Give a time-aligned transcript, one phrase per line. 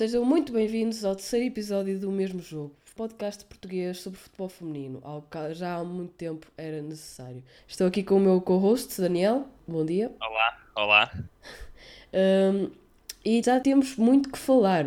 [0.00, 5.26] Sejam muito bem-vindos ao terceiro episódio do mesmo jogo, podcast português sobre futebol feminino, algo
[5.30, 7.44] que já há muito tempo era necessário.
[7.68, 9.46] Estou aqui com o meu co-host, Daniel.
[9.68, 10.10] Bom dia.
[10.18, 11.12] Olá, olá.
[12.14, 12.70] Um,
[13.22, 14.86] e já temos muito que falar.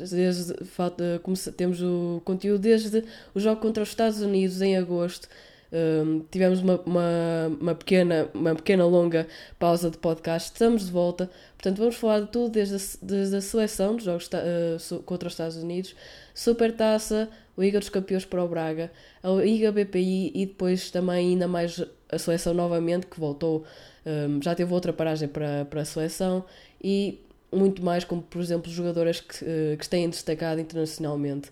[0.00, 1.22] Desde, falta,
[1.56, 3.04] temos o conteúdo desde
[3.36, 5.28] o jogo contra os Estados Unidos em agosto
[5.74, 9.26] um, tivemos uma, uma, uma, pequena, uma pequena longa
[9.58, 11.28] pausa de podcast, estamos de volta.
[11.56, 15.32] Portanto, vamos falar de tudo desde a, desde a seleção dos jogos uh, contra os
[15.32, 15.96] Estados Unidos,
[16.32, 17.28] Super Taça,
[17.58, 22.18] Liga dos Campeões para o Braga, a Liga BPI e depois também ainda mais a
[22.18, 23.64] seleção novamente, que voltou,
[24.06, 26.44] um, já teve outra paragem para, para a seleção
[26.82, 27.20] e
[27.52, 31.50] muito mais, como por exemplo jogadoras que, uh, que têm destacado internacionalmente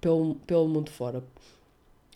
[0.00, 1.22] pelo, pelo mundo fora.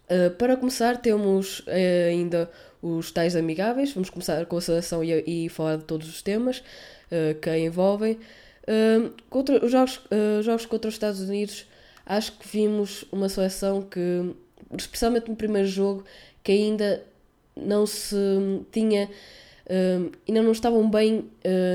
[0.05, 2.51] Uh, para começar, temos uh, ainda
[2.83, 3.93] os tais amigáveis.
[3.93, 7.59] Vamos começar com a seleção e, e falar de todos os temas uh, que a
[7.59, 8.19] envolvem.
[9.29, 10.01] contra os jogos,
[10.43, 11.67] jogos contra os Estados Unidos,
[12.07, 14.35] acho que vimos uma seleção que,
[14.77, 16.05] especialmente no primeiro jogo,
[16.43, 17.03] que ainda
[17.55, 18.17] não se
[18.73, 19.11] tinha.
[20.27, 21.31] ainda não estavam bem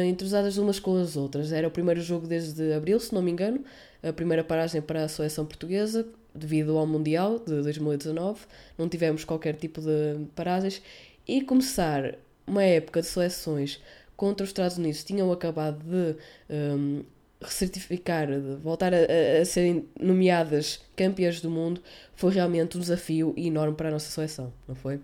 [0.07, 1.51] entrosadas umas com as outras.
[1.51, 3.63] Era o primeiro jogo desde abril, se não me engano,
[4.01, 8.41] a primeira paragem para a seleção portuguesa, devido ao Mundial de 2019,
[8.77, 10.81] não tivemos qualquer tipo de paragens,
[11.27, 12.15] e começar
[12.47, 13.81] uma época de seleções
[14.15, 16.15] contra os Estados Unidos tinham acabado de
[16.49, 17.03] um,
[17.41, 18.97] recertificar, de voltar a,
[19.41, 21.81] a, serem nomeadas campeãs do mundo,
[22.15, 24.99] foi realmente um desafio enorme para a nossa seleção, não foi?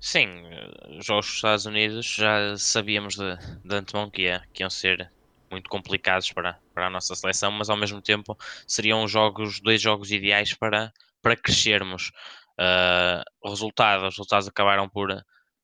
[0.00, 0.26] Sim,
[0.98, 5.08] os Jogos dos Estados Unidos já sabíamos de, de antemão que, ia, que iam ser
[5.52, 8.36] muito complicados para, para a nossa seleção, mas ao mesmo tempo
[8.66, 12.10] seriam jogos, dois jogos ideais para, para crescermos.
[12.58, 15.08] Uh, resultado, os resultados acabaram por,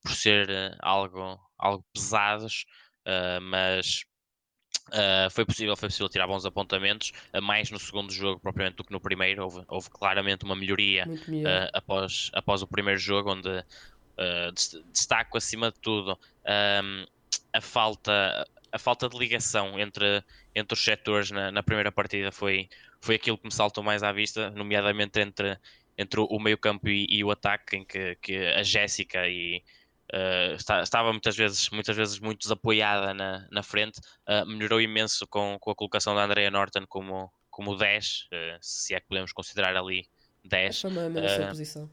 [0.03, 2.65] por ser uh, algo, algo pesados,
[3.07, 4.05] uh, mas
[4.89, 8.85] Uh, foi possível foi possível tirar bons apontamentos uh, mais no segundo jogo propriamente do
[8.85, 13.65] que no primeiro houve, houve claramente uma melhoria uh, após, após o primeiro jogo onde
[14.91, 16.19] destaco acima de tudo
[16.83, 17.05] um,
[17.53, 20.23] a falta a falta de ligação entre,
[20.55, 22.69] entre os setores na, na, primeira partida foi,
[23.01, 25.59] foi aquilo que me saltou mais à vista, nomeadamente entre,
[25.97, 29.63] entre o meio campo e, e o ataque, em que, que a Jéssica e,
[30.13, 35.27] uh, está, estava muitas vezes, muitas vezes muito desapoiada na, na frente, uh, melhorou imenso
[35.27, 39.09] com, com a colocação da Andrea Norton como, como 10, uh, eh, se é que
[39.09, 40.09] podemos considerar ali
[40.45, 40.85] 10.
[40.85, 41.91] É a mesma posição.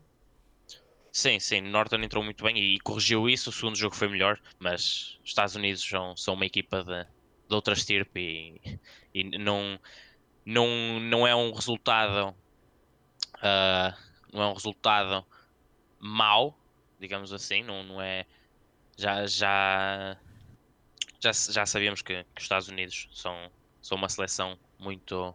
[1.16, 3.50] Sim, sim, Norton entrou muito bem e, corrigiu isso.
[3.50, 7.56] O segundo jogo foi melhor, mas os Estados Unidos são, são uma equipa de, de
[7.56, 8.80] outra estirpe e,
[9.14, 9.80] e não,
[10.46, 12.36] não, não é um resultado
[13.38, 13.98] uh,
[14.34, 15.26] não é um resultado
[16.00, 16.60] mau,
[17.00, 18.26] digamos assim, não, não é
[18.98, 20.20] já, já,
[21.22, 23.50] já, já sabíamos que, que os Estados Unidos são,
[23.82, 25.34] são uma seleção muito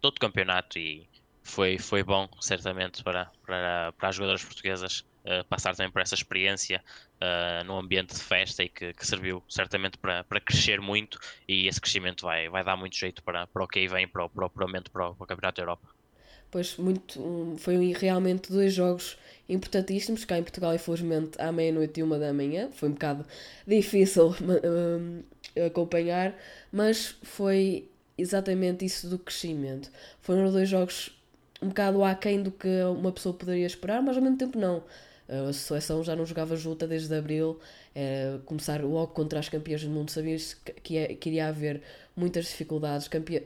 [0.00, 1.09] todo campeonato e
[1.50, 6.14] foi, foi bom, certamente, para, para, para as jogadoras portuguesas uh, passar também por essa
[6.14, 6.82] experiência
[7.16, 11.18] uh, num ambiente de festa e que, que, serviu certamente para, para crescer muito
[11.48, 14.24] e esse crescimento vai, vai dar muito jeito para, para o que aí vem, para
[14.24, 15.88] o, para o, para o, para o Campeonato da Europa.
[16.50, 19.16] Pois, muito, um, foi realmente dois jogos
[19.48, 20.24] importantíssimos.
[20.24, 22.70] Cá em Portugal, infelizmente, à meia-noite e uma da manhã.
[22.72, 23.24] Foi um bocado
[23.64, 25.22] difícil um,
[25.64, 26.34] acompanhar,
[26.72, 27.88] mas foi
[28.18, 29.92] exatamente isso do crescimento.
[30.20, 31.19] Foram dois jogos
[31.62, 34.82] um bocado aquém do que uma pessoa poderia esperar, mas ao mesmo tempo não.
[35.28, 37.60] A seleção já não jogava junta desde abril,
[37.94, 41.82] é, começar logo contra as campeãs do mundo, sabia-se que, é, que iria haver
[42.16, 43.06] muitas dificuldades.
[43.06, 43.40] Campeã,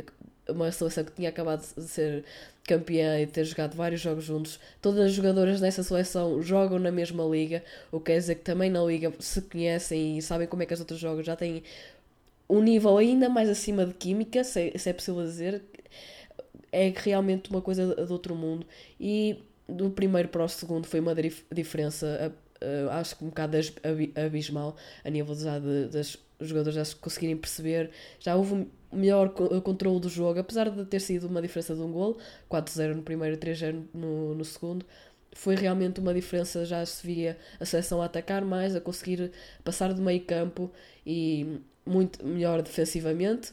[0.48, 2.24] uma seleção que tinha acabado de ser
[2.66, 7.22] campeã e ter jogado vários jogos juntos, todas as jogadoras dessa seleção jogam na mesma
[7.24, 10.66] liga, o que quer dizer que também na liga se conhecem e sabem como é
[10.66, 11.62] que as outras jogam, já têm
[12.48, 15.62] um nível ainda mais acima de química, se, é, se é possível dizer,
[16.74, 18.66] é realmente uma coisa de outro mundo.
[18.98, 21.14] E do primeiro para o segundo foi uma
[21.52, 22.34] diferença,
[22.90, 23.56] acho que um bocado
[24.26, 27.90] abismal, a nível já de, das jogadores já conseguirem perceber.
[28.18, 32.18] Já houve melhor controle do jogo, apesar de ter sido uma diferença de um gol,
[32.50, 34.84] 4-0 no primeiro e 3-0 no, no segundo.
[35.32, 39.32] Foi realmente uma diferença, já se via a seleção a atacar mais, a conseguir
[39.64, 40.70] passar do meio campo
[41.04, 43.52] e muito melhor defensivamente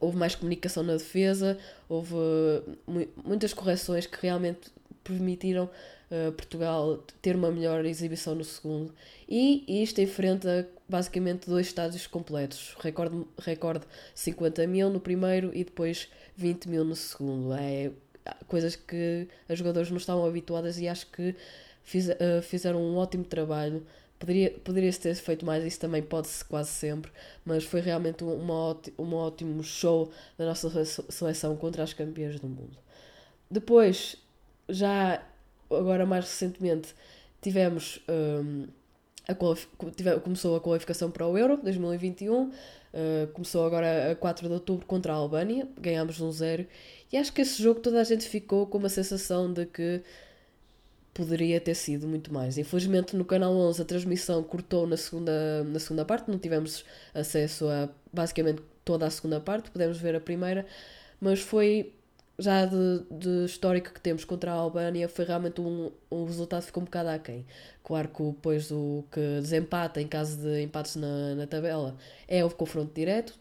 [0.00, 1.58] houve mais comunicação na defesa,
[1.88, 2.14] houve
[3.24, 4.70] muitas correções que realmente
[5.02, 5.70] permitiram
[6.10, 8.92] uh, Portugal ter uma melhor exibição no segundo.
[9.28, 12.76] E isto enfrenta basicamente dois estádios completos.
[12.80, 17.52] Recorde, recorde 50 mil no primeiro e depois 20 mil no segundo.
[17.54, 17.90] É
[18.48, 21.34] coisas que as jogadores não estavam habituadas e acho que
[21.82, 23.86] fiz, uh, fizeram um ótimo trabalho
[24.18, 27.12] Poderia, poderia ter feito mais, isso também pode-se quase sempre,
[27.44, 28.50] mas foi realmente um,
[28.98, 32.78] um ótimo show da nossa seleção contra as campeãs do mundo.
[33.50, 34.16] Depois,
[34.68, 35.22] já
[35.70, 36.94] agora mais recentemente,
[37.42, 38.00] tivemos.
[38.08, 38.66] Um,
[39.28, 39.34] a
[40.20, 42.52] começou a qualificação para o Euro 2021, uh,
[43.32, 46.64] começou agora a 4 de outubro contra a Albânia, ganhámos 1-0
[47.12, 50.00] e acho que esse jogo toda a gente ficou com uma sensação de que
[51.16, 52.58] poderia ter sido muito mais.
[52.58, 56.84] Infelizmente no canal 11 a transmissão cortou na segunda, na segunda parte, não tivemos
[57.14, 60.66] acesso a basicamente toda a segunda parte, pudemos ver a primeira,
[61.20, 61.92] mas foi
[62.38, 66.66] já de, de histórico que temos contra a Albânia, foi realmente um, um resultado que
[66.66, 67.46] ficou um bocado aquém.
[67.82, 71.96] Claro que depois o que desempata em caso de empates na, na tabela
[72.28, 73.38] é o confronto direto,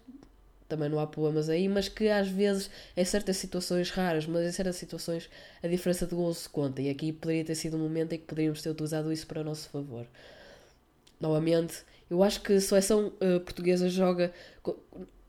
[0.68, 4.52] também não há problemas aí, mas que às vezes, em certas situações raras, mas em
[4.52, 5.30] certas situações,
[5.64, 6.82] a diferença de gols se conta.
[6.82, 9.44] E aqui poderia ter sido um momento em que poderíamos ter utilizado isso para o
[9.44, 10.08] nosso favor.
[11.20, 14.32] Novamente, eu acho que a seleção uh, portuguesa joga,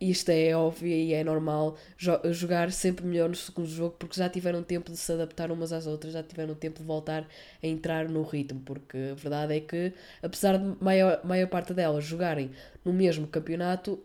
[0.01, 4.29] isto é óbvio e é normal, jo jogar sempre melhor no segundo jogo, porque já
[4.29, 7.27] tiveram tempo de se adaptar umas às outras, já tiveram tempo de voltar
[7.63, 9.93] a entrar no ritmo, porque a verdade é que,
[10.23, 12.51] apesar de maior, maior parte delas jogarem
[12.85, 13.99] no mesmo campeonato,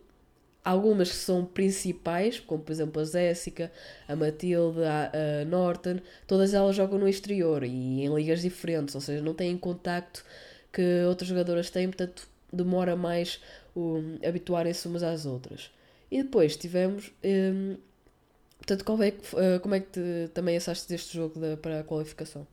[0.64, 3.72] algumas que são principais, como por exemplo a Jéssica,
[4.08, 5.12] a Matilde, a,
[5.42, 9.58] a, Norton, todas elas jogam no exterior e em ligas diferentes, ou seja, não têm
[9.58, 10.24] contacto
[10.72, 13.42] que outras jogadoras têm, portanto demora mais
[13.76, 15.72] um, habituarem-se umas às outras.
[16.10, 17.12] E depois tivemos.
[17.24, 17.78] Um,
[18.58, 21.84] portanto, qual é, uh, como é que te, também achaste deste jogo da, para a
[21.84, 22.46] qualificação?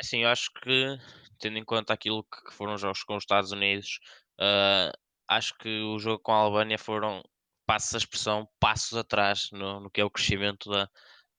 [0.00, 0.98] Assim, eu acho que,
[1.38, 4.00] tendo em conta aquilo que foram os jogos com os Estados Unidos,
[4.38, 4.96] uh,
[5.30, 7.22] acho que o jogo com a Albânia foram,
[7.64, 10.88] passa a expressão, passos atrás no, no que é o crescimento da,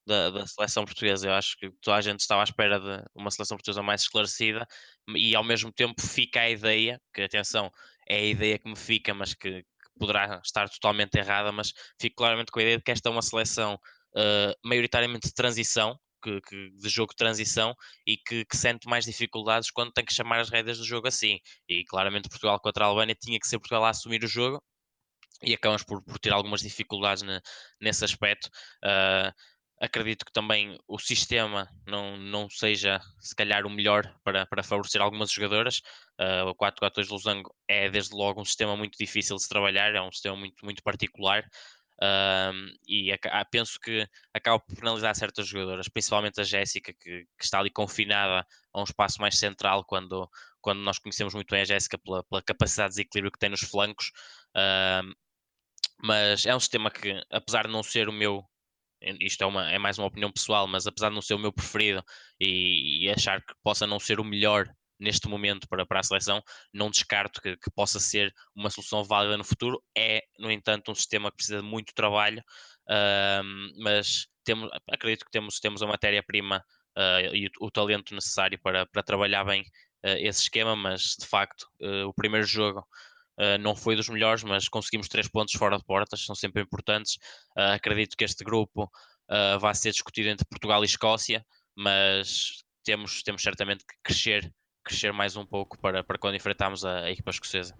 [0.06, 1.28] da, da, seleção portuguesa.
[1.28, 4.66] Eu acho que toda a gente estava à espera de uma seleção portuguesa mais esclarecida
[5.14, 7.70] e ao mesmo tempo fica a ideia, que atenção,
[8.08, 12.16] é a ideia que me fica, mas que, que poderá estar totalmente errada, mas fico
[12.16, 16.40] claramente com a ideia de que esta é uma seleção uh, maioritariamente de transição, que,
[16.42, 17.74] que, de jogo de transição
[18.06, 21.38] e que, que, sente mais dificuldades quando tem que chamar as rédeas do jogo assim.
[21.68, 24.62] E claramente Portugal contra a Albânia tinha que ser Portugal a assumir o jogo
[25.42, 27.40] e acabamos por, por ter algumas dificuldades ne,
[27.80, 28.48] nesse aspecto.
[28.84, 29.32] Uh,
[29.80, 35.02] acredito que também o sistema não, não seja, se calhar, o melhor para, para favorecer
[35.02, 35.78] algumas jogadoras.
[36.20, 40.00] Uh, o 4-4-2 Losango é, desde logo, um sistema muito difícil de se trabalhar, é
[40.00, 41.44] um sistema muito, muito particular.
[42.00, 47.44] Um, e a, penso que acaba por penalizar certas jogadoras, principalmente a Jéssica, que, que,
[47.44, 50.28] está ali confinada a um espaço mais central quando,
[50.60, 53.60] quando nós conhecemos muito bem a Jéssica pela, pela, capacidade de desequilíbrio que tem nos
[53.60, 54.10] flancos.
[54.56, 55.12] Um,
[56.02, 58.44] mas é um sistema que, apesar de não ser o meu,
[59.20, 61.52] isto é, uma, é mais uma opinião pessoal, mas apesar de não ser o meu
[61.52, 62.04] preferido
[62.40, 64.68] e, e achar que possa não ser o melhor
[65.02, 69.36] neste momento para, para a seleção, não descarto que, que, possa ser uma solução válida
[69.36, 69.82] no futuro.
[69.96, 72.40] É, no entanto, um sistema que precisa de muito trabalho,
[72.88, 76.64] uh, mas temos, acredito que temos, temos a matéria-prima
[76.96, 81.26] uh, e o, o, talento necessário para, para trabalhar bem uh, esse esquema, mas de
[81.26, 82.86] facto, uh, o primeiro jogo.
[83.60, 87.18] não foi dos melhores, mas conseguimos três pontos fora de portas, são sempre importantes.
[87.56, 88.90] acredito que este grupo
[89.58, 91.44] vai ser discutido entre Portugal e Escócia,
[91.74, 94.52] mas temos, temos certamente que crescer
[94.84, 97.74] crescer mais um pouco para, para quando enfrentarmos a, a equipa escocesa.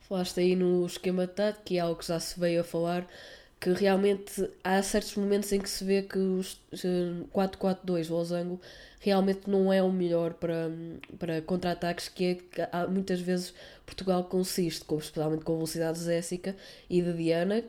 [0.00, 3.06] Falaste aí no esquema tático, que é algo que já se veio a falar,
[3.60, 8.60] que realmente há certos momentos em que se vê que os 4-4-2 Losango
[8.98, 10.70] realmente não é o melhor para,
[11.18, 13.54] para contra-ataques que é que há, muitas vezes
[13.84, 16.56] Portugal consiste, com, especialmente com a velocidade de Jéssica
[16.88, 17.62] e de Diana.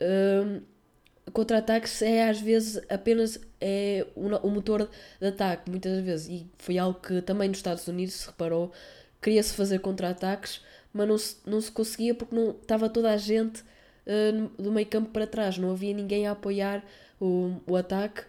[0.00, 0.60] Um,
[1.32, 4.88] contra-ataques é às vezes apenas é o, motor
[5.20, 8.72] de ataque, muitas vezes, e foi algo que também nos Estados Unidos se reparou,
[9.20, 10.60] queria-se fazer contra-ataques,
[10.92, 14.86] mas não se, não se conseguia porque não estava toda a gente uh, do meio
[14.86, 16.84] campo para trás, não havia ninguém a apoiar
[17.20, 18.22] o, o ataque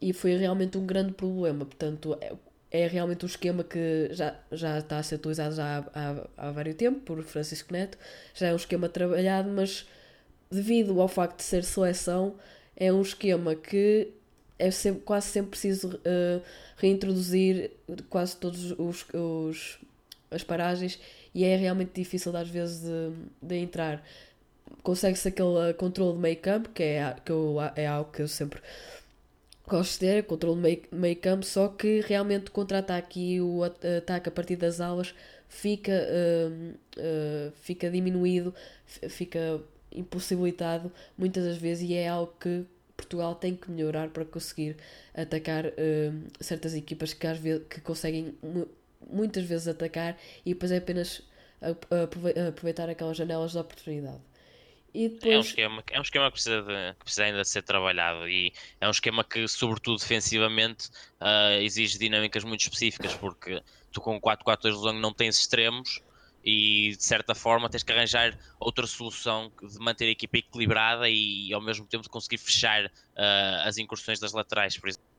[0.00, 2.32] e foi realmente um grande problema, portanto é,
[2.70, 6.50] é realmente um esquema que já, já está a ser utilizado já há, há, há
[6.52, 7.98] vários tempo por Francisco Neto,
[8.34, 9.86] já é um esquema trabalhado, mas
[10.50, 12.34] devido ao facto de ser seleção,
[12.76, 14.12] é um esquema que
[14.58, 16.42] é sempre, quase sempre preciso uh,
[16.76, 17.70] reintroduzir
[18.08, 19.78] quase todos os, os,
[20.30, 20.98] as paragens
[21.34, 24.04] e é realmente difícil às vezes de, de entrar.
[24.82, 28.28] Consegue-se aquele uh, controle de meio campo, que, é, que eu, é algo que eu
[28.28, 28.60] sempre
[29.66, 34.28] gosto de ter, controle de meio, campo, só que realmente o contra-ataque e o ataque
[34.28, 35.14] a partir das alas
[35.48, 38.54] fica, uh, fica diminuído,
[39.08, 39.60] fica
[39.94, 42.64] impossibilitado muitas das vezes e é algo que
[42.96, 44.76] Portugal tem que melhorar para conseguir
[45.14, 45.72] atacar uh,
[46.40, 48.34] certas equipas que às vezes que conseguem
[49.10, 51.22] muitas vezes atacar e depois é apenas
[52.48, 54.20] aproveitar aquelas janelas de oportunidade.
[54.92, 55.24] Depois...
[55.24, 58.28] é, um esquema, é um esquema que precisa, de, que precisa ainda de ser trabalhado
[58.28, 60.88] e é um esquema que, sobretudo defensivamente,
[61.20, 63.60] uh, exige dinâmicas muito específicas, porque
[63.90, 66.00] tu com 4-4-2 longo não tens extremos
[66.44, 71.52] e de certa forma tens que arranjar outra solução de manter a equipa equilibrada e,
[71.54, 72.90] ao mesmo tempo de conseguir fechar uh,
[73.64, 75.13] as incursões das laterais, por exemplo.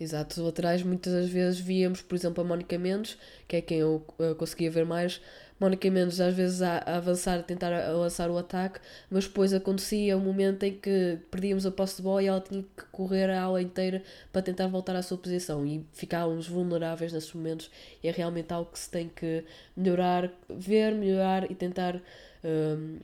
[0.00, 3.80] Exato, os laterais muitas das vezes víamos, por exemplo, a Mónica Mendes, que é quem
[3.80, 5.20] eu uh, conseguia ver mais,
[5.60, 8.80] Mónica Mendes às vezes a, a avançar, a tentar lançar o ataque,
[9.10, 12.62] mas depois acontecia um momento em que perdíamos a posse de bola e ela tinha
[12.62, 14.02] que correr a aula inteira
[14.32, 17.70] para tentar voltar à sua posição e ficávamos vulneráveis nesses momentos.
[18.02, 19.44] E é realmente algo que se tem que
[19.76, 22.00] melhorar, ver, melhorar e tentar,
[22.42, 23.00] um,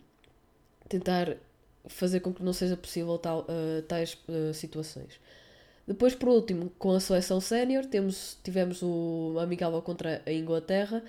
[0.88, 1.36] tentar
[1.88, 5.20] fazer com que não seja possível tal, uh, tais uh, situações.
[5.86, 7.84] Depois, por último, com a seleção sénior,
[8.42, 11.02] tivemos o amigável contra a Inglaterra.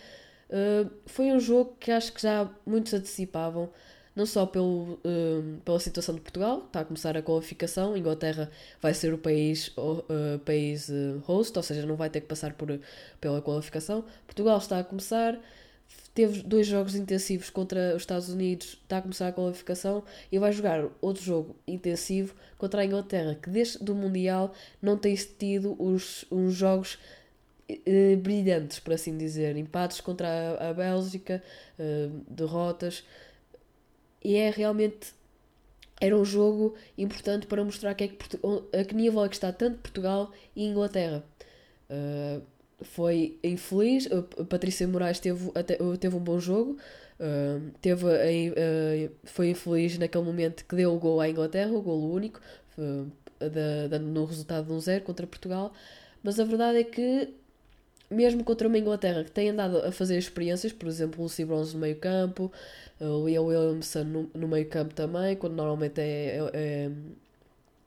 [0.49, 3.69] Uh, foi um jogo que acho que já muitos antecipavam,
[4.15, 8.51] não só pelo, uh, pela situação de Portugal, está a começar a qualificação, a Inglaterra
[8.79, 10.89] vai ser o país, uh, país
[11.23, 12.79] host, ou seja, não vai ter que passar por,
[13.19, 14.05] pela qualificação.
[14.25, 15.39] Portugal está a começar,
[16.17, 20.51] teve dois jogos intensivos contra os Estados Unidos, está a começar a qualificação e vai
[20.51, 26.25] jogar outro jogo intensivo contra a Inglaterra, que desde o Mundial não tem tido os,
[26.31, 26.97] uns jogos
[27.69, 29.55] uh, brilhantes, por assim dizer.
[29.57, 31.43] Empates contra a, a Bélgica,
[31.77, 33.03] uh, derrotas.
[34.23, 35.15] E é realmente.
[36.01, 38.17] Era um jogo importante para mostrar que é que,
[38.79, 41.23] a que nível é que está tanto Portugal e Inglaterra.
[41.91, 42.41] Uh,
[42.81, 44.07] foi infeliz.
[44.11, 45.51] A Patrícia Moraes teve,
[45.99, 46.77] teve um bom jogo.
[47.19, 52.11] Uh, teve, uh, foi infeliz naquele momento que deu o gol à Inglaterra, o gol
[52.11, 52.39] único,
[53.89, 55.73] dando no resultado de um zero contra Portugal.
[56.23, 57.29] Mas a verdade é que
[58.09, 61.81] mesmo contra uma Inglaterra que tem andado a fazer experiências, por exemplo, Lucy Bronze no
[61.81, 62.51] meio campo,
[62.99, 66.91] o Leah Williamson no, no meio campo também, quando normalmente é, é, é,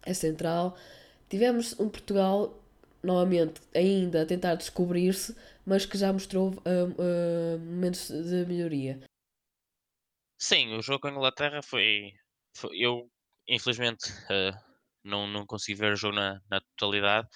[0.05, 0.77] é central.
[1.29, 2.60] Tivemos um Portugal,
[3.03, 9.01] novamente, ainda a tentar descobrir-se, mas que já mostrou uh, uh, momentos de melhoria.
[10.39, 12.13] Sim, o jogo com a Inglaterra foi,
[12.57, 12.77] foi.
[12.79, 13.11] eu,
[13.49, 14.57] infelizmente, uh,
[15.05, 17.29] não, não consegui ver o jogo na, na totalidade.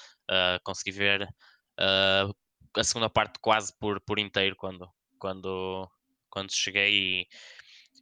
[0.62, 1.28] consegui ver
[1.78, 5.90] a segunda parte quase por, por inteiro quando, quando,
[6.30, 7.26] quando cheguei e,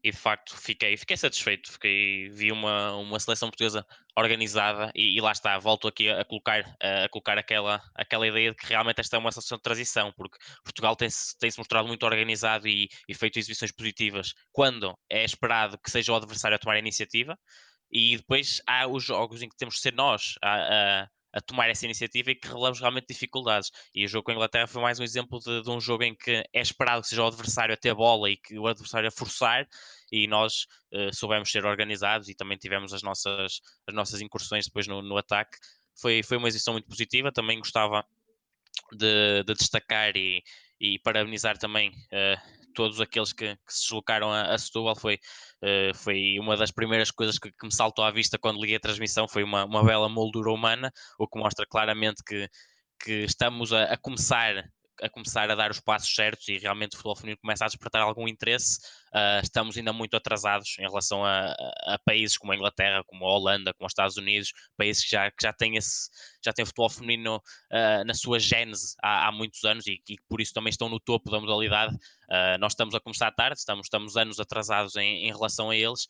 [0.05, 1.71] e de facto fiquei, fiquei satisfeito.
[1.73, 6.65] Fiquei, vi uma, uma seleção portuguesa organizada e, e lá está, volto aqui a colocar,
[6.81, 10.39] a colocar aquela, aquela ideia de que realmente esta é uma seleção de transição, porque
[10.65, 15.79] Portugal tem-se tem -se mostrado muito organizado e, e feito exibições positivas quando é esperado
[15.79, 17.39] que seja o adversário a tomar a iniciativa.
[17.91, 21.69] E depois há os jogos em que temos de ser nós a, a a tomar
[21.71, 23.71] essa iniciativa e que revelamos realmente dificuldades.
[23.95, 26.15] E o jogo com a Inglaterra foi mais um exemplo de, de, um jogo em
[26.15, 29.11] que é esperado que seja o adversário a ter bola e que o adversário a
[29.11, 29.67] forçar
[30.11, 34.87] e nós uh, soubemos ser organizados e também tivemos as nossas, as nossas incursões depois
[34.87, 35.57] no, no ataque.
[36.01, 38.05] Foi, foi uma exibição muito positiva, também gostava
[38.93, 40.43] de, de destacar e,
[40.81, 44.97] e parabenizar também uh, todos aqueles que, que, se deslocaram a, a Setúbal.
[44.97, 45.15] Foi,
[45.63, 48.81] uh, foi uma das primeiras coisas que, que, me saltou à vista quando liguei a
[48.81, 49.29] transmissão.
[49.29, 52.49] Foi uma, uma bela moldura humana, o que mostra claramente que,
[53.03, 54.65] que estamos a, a começar
[55.01, 58.03] a começar a dar os passos certos e realmente o futebol feminino começa a despertar
[58.03, 58.79] algum interesse.
[59.15, 63.35] Uh, estamos ainda muito atrasados em relação a, a, países como a Inglaterra, como a
[63.35, 66.11] Holanda, como os Estados Unidos, países que já, que já têm esse
[66.45, 70.41] já têm futebol feminino uh, na sua gênese há, há muitos anos e que por
[70.41, 71.95] isso também estão no topo da modalidade.
[71.95, 76.09] Uh, nós estamos a começar tarde, estamos, estamos anos atrasados em, em relação a eles.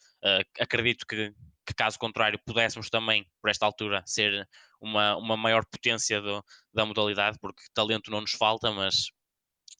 [0.59, 1.35] acredito que,
[1.67, 4.49] que caso contrário pudéssemos também, por esta altura, ser
[4.81, 9.11] uma, uma maior potência do, da modalidade, porque talento não nos falta, mas,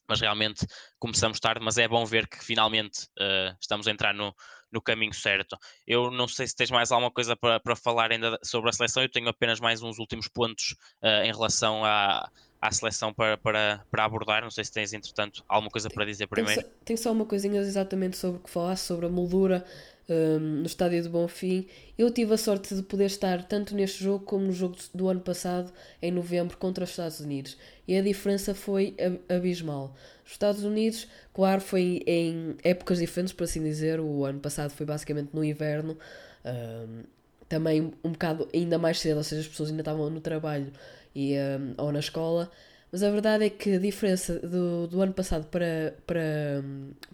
[0.07, 0.65] mas realmente
[0.97, 4.33] começamos tarde, mas é bom ver que finalmente uh, estamos a entrar no,
[4.71, 5.57] no caminho certo.
[5.85, 9.03] Eu não sei se tens mais alguma coisa para, para falar ainda sobre a seleção,
[9.03, 12.29] eu tenho apenas mais uns últimos pontos uh, em relação à,
[12.61, 14.41] à seleção para, para, para abordar.
[14.41, 16.61] Não sei se tens, entretanto, alguma coisa para dizer primeiro.
[16.61, 19.65] Tenho só, tenho só uma coisinha exatamente sobre o que falaste, sobre a moldura
[20.09, 21.67] um, no estádio de Bonfim.
[21.97, 25.21] Eu tive a sorte de poder estar tanto neste jogo como no jogo do ano
[25.21, 27.57] passado, em novembro, contra os Estados Unidos.
[27.87, 28.95] E a diferença foi
[29.29, 29.95] abismal.
[30.25, 33.99] Os Estados Unidos, claro, foi em épocas diferentes, por assim dizer.
[33.99, 35.97] O ano passado foi basicamente no inverno.
[36.45, 37.03] Um,
[37.47, 40.71] também um bocado ainda mais cedo, ou seja, as pessoas ainda estavam no trabalho
[41.15, 42.49] e, um, ou na escola.
[42.91, 46.63] Mas a verdade é que a diferença do, do ano passado para, para,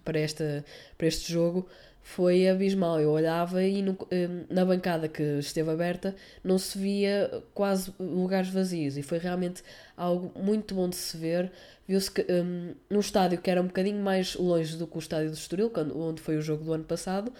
[0.04, 0.62] para, esta,
[0.98, 1.66] para este jogo
[2.02, 3.00] foi abismal.
[3.00, 8.48] Eu olhava e no, hum, na bancada que esteve aberta não se via quase lugares
[8.48, 9.62] vazios e foi realmente
[9.96, 11.52] algo muito bom de se ver.
[11.86, 15.30] Viu-se que um, num estádio que era um bocadinho mais longe do que o estádio
[15.30, 17.32] do Estoril, onde foi o jogo do ano passado,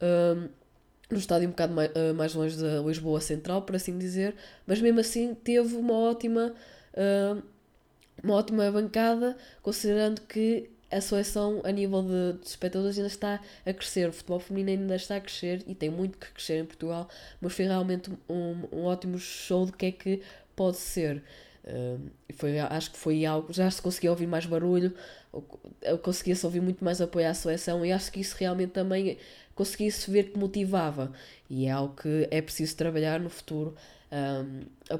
[0.00, 0.48] um,
[1.10, 4.34] no estádio um bocado mais, uh, mais longe da Lisboa Central, por assim dizer,
[4.66, 6.54] mas mesmo assim teve uma ótima,
[6.94, 7.42] uh,
[8.22, 13.72] uma ótima bancada, considerando que a seleção a nível de, de, espectadores ainda está a
[13.72, 17.08] crescer, o futebol feminino ainda está a crescer e tem muito que crescer em Portugal,
[17.40, 20.22] mas foi realmente um, um ótimo show do que é que
[20.56, 21.22] pode ser.
[21.64, 24.94] Uh, foi, acho que foi algo, já se conseguia ouvir mais barulho,
[26.02, 29.18] conseguia-se ouvir muito mais apoio à seleção e acho que isso realmente também
[29.54, 31.12] conseguia-se ver que motivava
[31.48, 33.74] e é algo que é preciso trabalhar no futuro.
[34.10, 34.94] Um, a,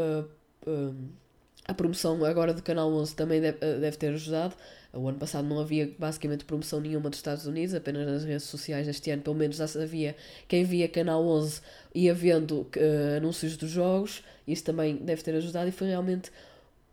[0.00, 0.24] a,
[0.70, 4.54] a, a, promoção agora do Canal 11 também deve, deve ter ajudado.
[4.96, 8.86] O ano passado não havia basicamente promoção nenhuma dos Estados Unidos, apenas nas redes sociais.
[8.86, 11.60] Este ano, pelo menos, já havia quem via Canal 11
[11.94, 14.22] ia vendo uh, anúncios dos jogos.
[14.46, 16.30] Isso também deve ter ajudado e foi realmente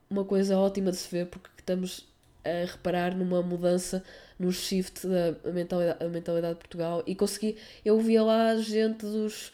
[0.09, 2.10] uma coisa ótima de se ver porque estamos
[2.43, 4.03] a reparar numa mudança
[4.39, 9.51] no shift da mentalidade, mentalidade de Portugal e consegui, eu via lá gente dos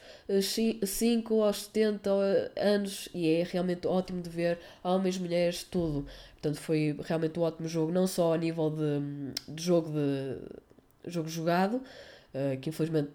[0.86, 2.10] 5 aos 70
[2.56, 6.06] anos e é realmente ótimo de ver homens, mulheres, tudo.
[6.34, 11.28] Portanto, foi realmente um ótimo jogo, não só a nível de, de jogo de jogo
[11.30, 13.12] jogado, uh, que infelizmente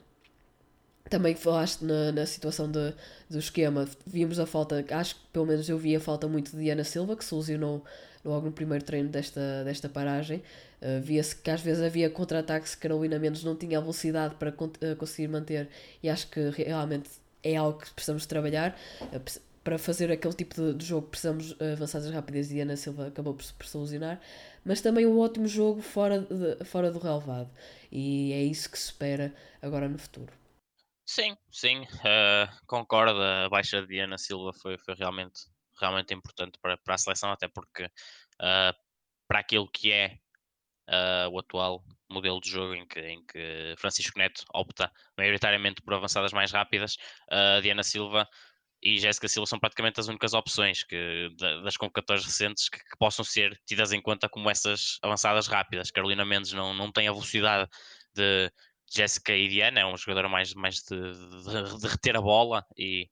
[1.08, 2.94] também falaste na, na situação de,
[3.28, 6.62] do esquema, vimos a falta, acho que pelo menos eu vi a falta muito de
[6.62, 7.84] Diana Silva, que se lesionou
[8.24, 10.42] logo no primeiro treino desta, desta paragem.
[10.80, 14.50] Uh, Via-se que às vezes havia contra-ataques que Carolina Mendes não tinha a velocidade para
[14.50, 15.68] uh, conseguir manter,
[16.02, 17.10] e acho que realmente
[17.42, 18.78] é algo que precisamos trabalhar.
[19.00, 23.08] Uh, para fazer aquele tipo de, de jogo precisamos uh, avançadas rápidas e Ana Silva
[23.08, 24.20] acabou por, por solucionar,
[24.64, 27.50] mas também um ótimo jogo fora, de, fora do relevado
[27.90, 30.32] e é isso que se espera agora no futuro.
[31.04, 33.20] Sim, sim, uh, concordo.
[33.20, 35.42] A baixa de Diana Silva foi, foi realmente,
[35.82, 38.74] realmente importante para, para a seleção, até porque uh,
[39.28, 40.18] para aquilo que é
[40.88, 45.94] uh, o atual modelo de jogo em que, em que Francisco Neto opta maioritariamente por
[45.94, 46.96] avançadas mais rápidas,
[47.30, 48.28] a Diana Silva
[48.82, 53.24] e Jéssica Silva são praticamente as únicas opções que, das convocatórias recentes que, que, possam
[53.24, 55.90] ser tidas em conta como essas avançadas rápidas.
[55.90, 57.70] Carolina Mendes não, não tem a velocidade
[58.12, 58.52] de
[58.92, 63.08] Jéssica e Diana, é um jogador mais, mais de, de, de, reter a bola e,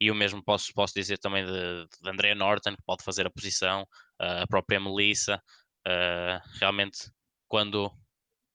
[0.00, 3.86] e o mesmo posso, posso dizer também de, de Norton, que pode fazer a posição,
[4.18, 5.42] a própria Melissa.
[5.86, 7.10] Uh, realmente,
[7.48, 7.90] quando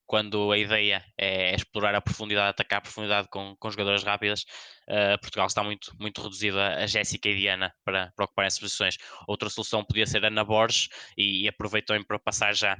[0.08, 4.46] quando a ideia é explorar a profundidade, atacar a profundidade com, com jogadoras rápidas,
[4.88, 8.98] uh, Portugal está muito, muito reduzido a Jéssica e Diana para, para ocupar essas posições.
[9.28, 12.78] Outra solução podia ser Ana Borges, e, e aproveitou para passar já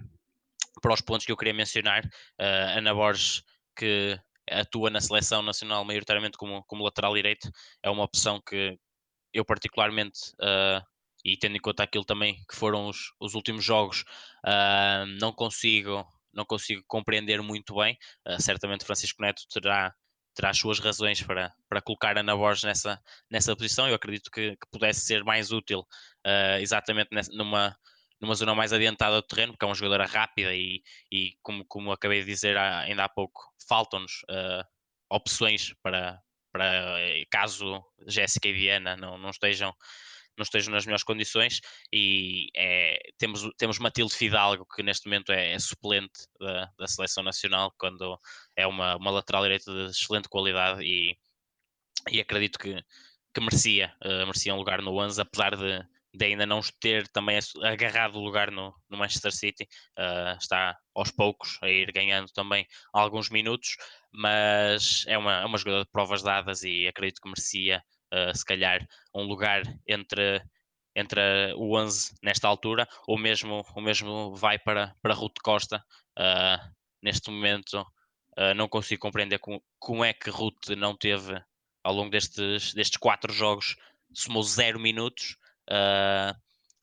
[0.82, 2.06] para os pontos que eu queria mencionar.
[2.40, 3.42] Uh, Ana Borges,
[3.76, 7.50] que atua na seleção nacional maioritariamente como, como lateral direito,
[7.82, 8.78] é uma opção que
[9.34, 10.84] eu particularmente uh,
[11.24, 14.04] e tendo em conta aquilo também que foram os, os últimos jogos,
[14.46, 17.98] uh, não consigo não consigo compreender muito bem.
[18.28, 19.94] Uh, certamente Francisco Neto terá,
[20.34, 23.88] terá as suas razões para, para colocar Ana Borges nessa, nessa posição.
[23.88, 25.86] Eu acredito que, que pudesse ser mais útil
[26.60, 27.74] exatamente nessa, numa,
[28.20, 31.92] numa zona mais adiantada do terreno, porque é uma jogadora rápida e, e como, como
[31.92, 34.64] acabei de dizer ainda há pouco, faltam-nos uh,
[35.10, 36.98] opções para, para
[37.30, 39.74] caso Jéssica e Viana não, não estejam
[40.38, 41.62] não estejam nas melhores condições.
[41.92, 47.24] E é, temos, temos Matilde Fidalgo que neste momento é, é suplente da, da, seleção
[47.24, 48.20] nacional quando
[48.56, 51.18] é uma, uma lateral direita de excelente qualidade e,
[52.12, 52.84] e acredito que,
[53.34, 57.40] que merecia, uh, merecia um lugar no 11 apesar de, de ainda não ter também
[57.64, 62.66] agarrado o lugar no, no Manchester City, uh, está aos poucos a ir ganhando também
[62.94, 63.76] alguns minutos,
[64.14, 68.46] mas é uma, é uma jogadora de provas dadas e acredito que merecia uh, se
[68.46, 70.42] calhar um lugar entre,
[70.96, 75.84] entre o 11 nesta altura, ou mesmo, ou mesmo vai para, para Ruth Costa.
[76.18, 77.86] Uh, neste momento
[78.58, 81.42] não consigo compreender como, como é que Ruth não teve
[81.82, 83.78] ao longo destes, destes quatro jogos,
[84.14, 85.38] somou zero minutos.
[85.70, 86.34] Uh,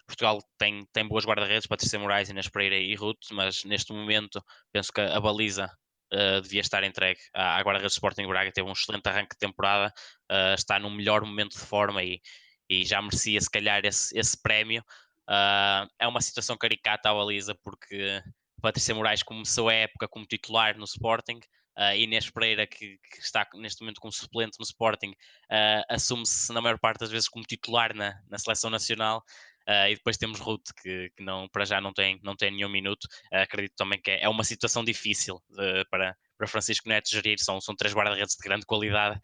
[0.07, 4.93] Portugal tem, tem boas guarda-redes, Patrícia Moraes, Inês Pereira e Ruth, mas neste momento penso
[4.93, 5.71] que a baliza
[6.13, 9.93] uh, devia estar entregue à, à guarda-redes Sporting Braga, teve um excelente arranque de temporada,
[10.31, 12.21] uh, está num melhor momento de forma e,
[12.69, 14.83] e já merecia se calhar esse, esse prémio.
[15.29, 18.21] Uh, é uma situação caricata à baliza porque
[18.61, 21.41] Patrícia Moraes começou a época como titular no Sporting,
[21.79, 26.61] uh, Inês Pereira, que, que, está neste momento como suplente no Sporting, uh, assume-se na
[26.61, 29.23] maior parte das vezes como titular na, na seleção nacional.
[29.69, 32.69] Uh, e depois temos Ruth, que, que, não, para já não tem, não tem nenhum
[32.69, 33.07] minuto.
[33.33, 35.41] Acredito também que é, uma situação difícil
[35.89, 39.21] para, para Francisco Neto gerir, são, são três guarda-redes de grande qualidade,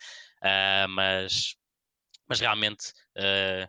[0.91, 1.57] mas,
[2.29, 2.93] mas realmente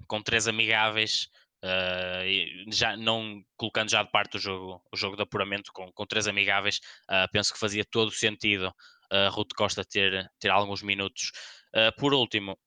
[0.08, 1.28] com três amigáveis,
[1.64, 6.06] uh, já não colocando já de parte o jogo, o jogo de apuramento com, com
[6.06, 6.80] três amigáveis,
[7.32, 8.74] penso que fazia todo o sentido
[9.12, 11.32] uh, Ruth Costa ter, ter alguns minutos.
[11.98, 12.58] por último,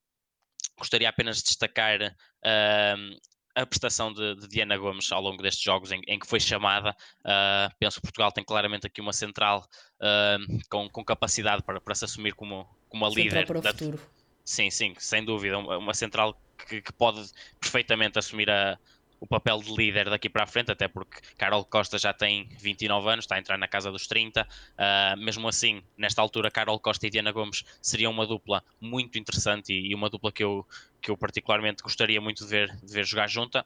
[0.79, 3.21] gostaria apenas de destacar uh,
[3.55, 6.91] a prestação de, de, Diana Gomes ao longo destes jogos em, em que foi chamada.
[7.21, 9.67] Uh, penso que Portugal tem claramente aqui uma central
[10.01, 13.47] uh, com, com, capacidade para, para se assumir como, como a central líder.
[13.47, 13.71] Para o da...
[13.73, 14.01] futuro.
[14.45, 15.59] Sim, sim, sem dúvida.
[15.59, 18.79] Uma, uma central que, que, pode perfeitamente assumir a,
[19.21, 23.09] o papel de líder daqui para a frente, até porque Carol Costa já tem 29
[23.09, 24.43] anos, está a entrar na casa dos 30.
[24.43, 24.47] Uh,
[24.79, 29.73] ah, mesmo assim, nesta altura, Carol Costa e Diana Gomes seriam uma dupla muito interessante
[29.73, 30.67] e, e uma dupla que eu,
[31.01, 33.65] que eu particularmente gostaria muito de ver, de ver jogar junta.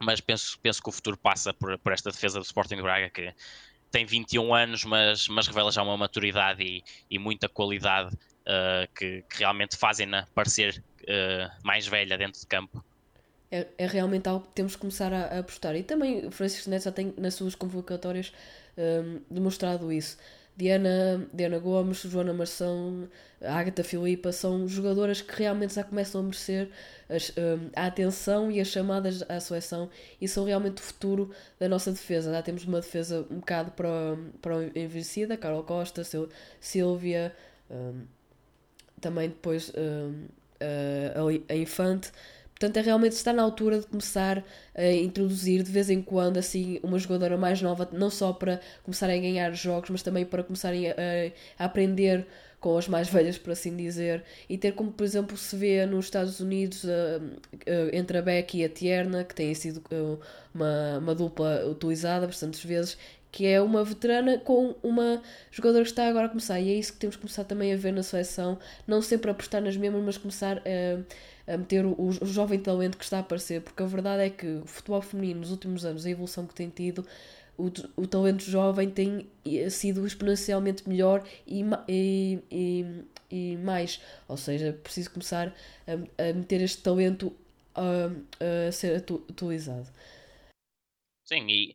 [0.00, 3.08] Mas penso, penso que o futuro passa por, por esta defesa do Sporting de Braga,
[3.10, 3.32] que
[3.92, 9.22] tem 21 anos, mas, mas revela já uma maturidade e, e muita qualidade uh, que,
[9.30, 10.82] que, realmente fazem-na parecer
[11.62, 12.84] mais velha dentro de campo
[13.54, 15.76] é, é realmente algo que temos que começar a, a apostar.
[15.76, 18.32] E também Francisco Neto já tem nas suas convocatórias
[18.76, 20.18] um, demonstrado isso.
[20.56, 23.08] Diana, Diana Gomes, Joana Marção,
[23.40, 26.68] Agatha Filipa são jogadoras que realmente já começam a merecer
[27.08, 29.90] as, um, a atenção e as chamadas à seleção
[30.20, 32.32] e são realmente o futuro da nossa defesa.
[32.32, 36.26] Já temos uma defesa um bocado para, para envelhecida, Carol Costa, Sil,
[36.60, 37.34] Silvia,
[37.70, 38.02] um,
[39.00, 39.72] também depois
[40.60, 42.10] a, a Infante.
[42.50, 46.78] Portanto, é realmente está na altura de começar a introduzir de vez em quando assim
[46.82, 50.88] uma jogadora mais nova, não só para começarem a ganhar jogos, mas também para começarem
[50.90, 50.94] a,
[51.58, 52.26] a aprender
[52.64, 56.06] com as mais velhas, por assim dizer, e ter como, por exemplo, se vê nos
[56.06, 60.18] Estados Unidos uh, uh, entre a Becky e a Tierna, que têm sido uh,
[60.54, 62.96] uma, uma dupla utilizada bastantes vezes,
[63.34, 65.20] que é uma veterana com uma
[65.50, 66.60] jogadora que está agora a começar.
[66.60, 69.60] E é isso que temos que começar também a ver na seleção, não sempre apostar
[69.60, 73.60] nas mesmas, mas começar a, a meter o, o, jovem talento que está a aparecer,
[73.60, 76.70] porque a verdade é que o futebol feminino nos últimos anos, a evolução que tem
[76.70, 77.04] tido,
[77.58, 79.28] o, o talento jovem tem
[79.68, 84.00] sido exponencialmente melhor e, e, e, e mais.
[84.28, 85.52] Ou seja, preciso começar
[85.88, 87.32] a, a meter este talento
[87.74, 89.88] a, a ser atualizado.
[91.24, 91.74] Sim, e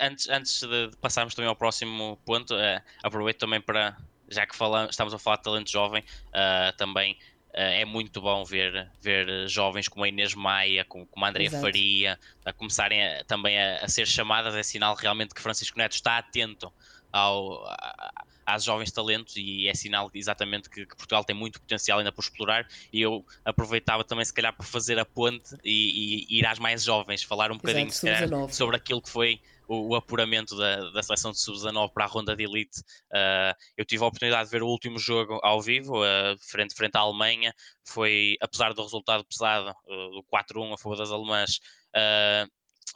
[0.00, 3.96] antes, antes de passarmos também ao próximo ponto, uh, aproveito também para,
[4.28, 7.16] já que falamos, estamos a falar de talento jovem, uh, também uh,
[7.54, 12.18] é muito bom ver, ver jovens como a Inês Maia, como, como a Andrea Faria,
[12.44, 16.18] a começarem a, também a, a, ser chamadas, é sinal realmente que Francisco Neto está
[16.18, 16.72] atento
[17.12, 21.98] ao, a, às jovens talentos e é sinal exatamente que, que, Portugal tem muito potencial
[21.98, 22.66] ainda por explorar.
[22.90, 26.82] E eu aproveitava também se calhar para fazer a ponte e, e ir às mais
[26.82, 31.30] jovens, falar um bocadinho calhar, sobre aquilo que foi o, o apuramento da, da seleção
[31.30, 32.80] de sub-19 para a ronda de elite.
[33.12, 36.96] Uh, eu tive a oportunidade de ver o último jogo ao vivo, uh, frente, frente
[36.96, 37.54] à Alemanha.
[37.86, 41.60] Foi, apesar do resultado pesado, uh, do 4-1 a favor das alemãs,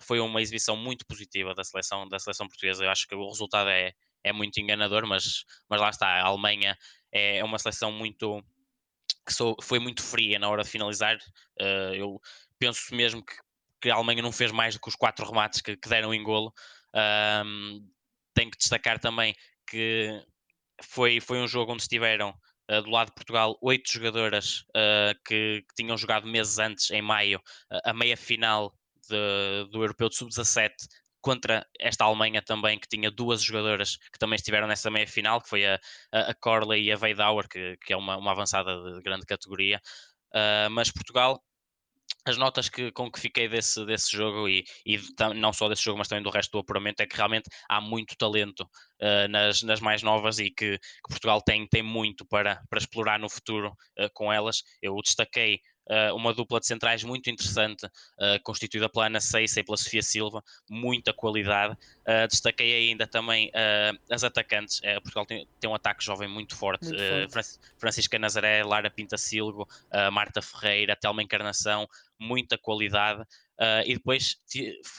[0.01, 2.85] foi uma exibição muito positiva da seleção, da seleção portuguesa.
[2.85, 3.93] Eu acho que o resultado é,
[4.25, 6.07] é muito enganador, mas, mas lá está.
[6.07, 6.77] A Alemanha
[7.13, 8.43] é, é uma seleção muito
[9.27, 11.17] que sou, foi muito fria na hora de finalizar.
[11.61, 12.21] Uh, eu
[12.59, 13.35] penso mesmo que
[13.83, 16.23] que a Alemanha não fez mais do que os quatro remates que, que deram em
[16.23, 16.53] golo.
[17.45, 17.81] Um,
[18.35, 19.35] tenho que destacar também
[19.69, 20.23] que
[20.83, 22.31] foi, foi um jogo onde estiveram
[22.71, 27.03] uh, do lado de Portugal oito jogadoras uh, que, que, tinham jogado meses antes, em
[27.03, 27.41] maio,
[27.85, 28.73] a meia final
[29.09, 30.71] de, do Europeu de Sub-17
[31.21, 35.49] contra esta Alemanha também, que tinha duas jogadoras que também estiveram nessa meia final, que
[35.49, 35.79] foi a,
[36.13, 39.81] a Corley e a Veidauer, que, que é uma, uma avançada de grande categoria.
[40.35, 41.41] Uh, mas Portugal
[42.25, 44.99] as notas que, com que fiquei desse, desse jogo e, e
[45.35, 48.17] não só desse jogo, mas também do resto do apuramento, é que realmente há muito
[48.17, 52.79] talento uh, nas, nas mais novas e que, que, Portugal tem, tem muito para, para
[52.79, 54.63] explorar no futuro uh, com elas.
[54.81, 57.89] Eu destaquei Uh, uma dupla de centrais muito interessante,
[58.45, 61.77] constituída pela Ana Seissa e pela Sofia Silva, muita qualidade.
[62.31, 63.51] Destaquei ainda também
[64.09, 64.81] as atacantes.
[65.03, 66.85] Portugal tem, tem, um ataque jovem muito forte.
[66.85, 67.59] Muito forte.
[67.79, 69.67] Francisca Nazaré, Lara Pinta-Silgo,
[70.13, 71.89] Marta Ferreira, Telma Encarnação,
[72.23, 73.23] muita qualidade.
[73.87, 74.37] e depois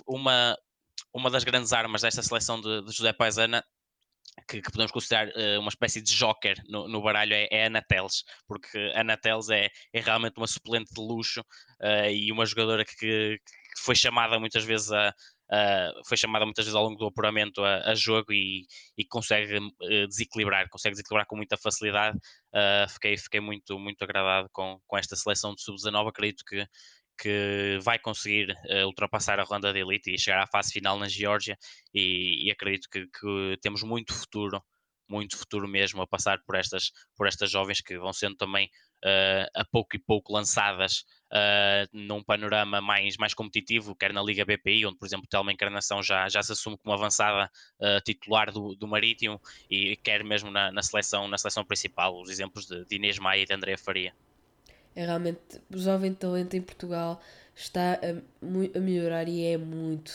[0.08, 0.58] uma,
[1.14, 3.64] uma das grandes armas desta seleção de, de José Paisana
[4.48, 7.68] que, que, podemos considerar uh, uma espécie de joker no, no baralho é, é a
[7.68, 12.84] Anateles, porque a Anateles é, é realmente uma suplente de luxo uh, e uma jogadora
[12.84, 13.40] que, que,
[13.84, 15.14] foi chamada muitas vezes a,
[16.08, 18.66] foi chamada muitas vezes ao longo do apuramento a, a jogo e,
[18.98, 22.18] e consegue uh, desequilibrar, consegue desequilibrar com muita facilidade.
[22.90, 26.66] fiquei, fiquei muito, muito agradado com, com esta seleção de sub-19, acredito que
[27.24, 31.08] que vai conseguir uh, ultrapassar a ronda de elite e chegar à fase final na
[31.08, 31.58] Geórgia
[31.94, 34.62] e, e acredito que, que, temos muito futuro
[35.08, 38.66] muito futuro mesmo a passar por estas, por estas jovens que vão sendo também
[39.06, 44.44] uh, a pouco e pouco lançadas uh, num panorama mais, mais competitivo, quer na Liga
[44.44, 47.50] BPI, onde, por exemplo, Telma Encarnação já, já se assume como avançada
[48.06, 52.66] titular do, do Marítimo, e quer mesmo na, na, seleção, na seleção principal, os exemplos
[52.66, 54.14] de, de Inês Maia e de André Faria.
[54.96, 55.40] É realmente,
[55.74, 57.22] o jovem talento em Portugal
[57.56, 60.12] está a, a melhorar e é muito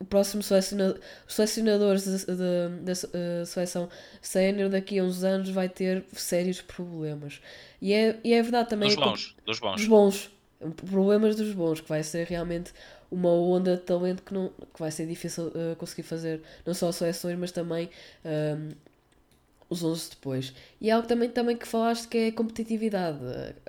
[0.00, 3.88] o próximo selecionador, os selecionadores da uh, seleção
[4.22, 7.40] sénior daqui a uns anos vai ter sérios problemas.
[7.82, 8.88] E é, e é verdade também.
[8.88, 9.76] Dos bons, dos bons.
[9.76, 10.30] Dos bons.
[10.90, 12.72] Problemas dos bons, que vai ser realmente
[13.10, 16.90] uma onda de talento que, não, que vai ser difícil uh, conseguir fazer, não só
[16.90, 17.88] seleções, mas também
[18.24, 18.74] uh,
[19.70, 20.54] os 11 depois.
[20.80, 23.18] E é algo também, também que falaste que é competitividade.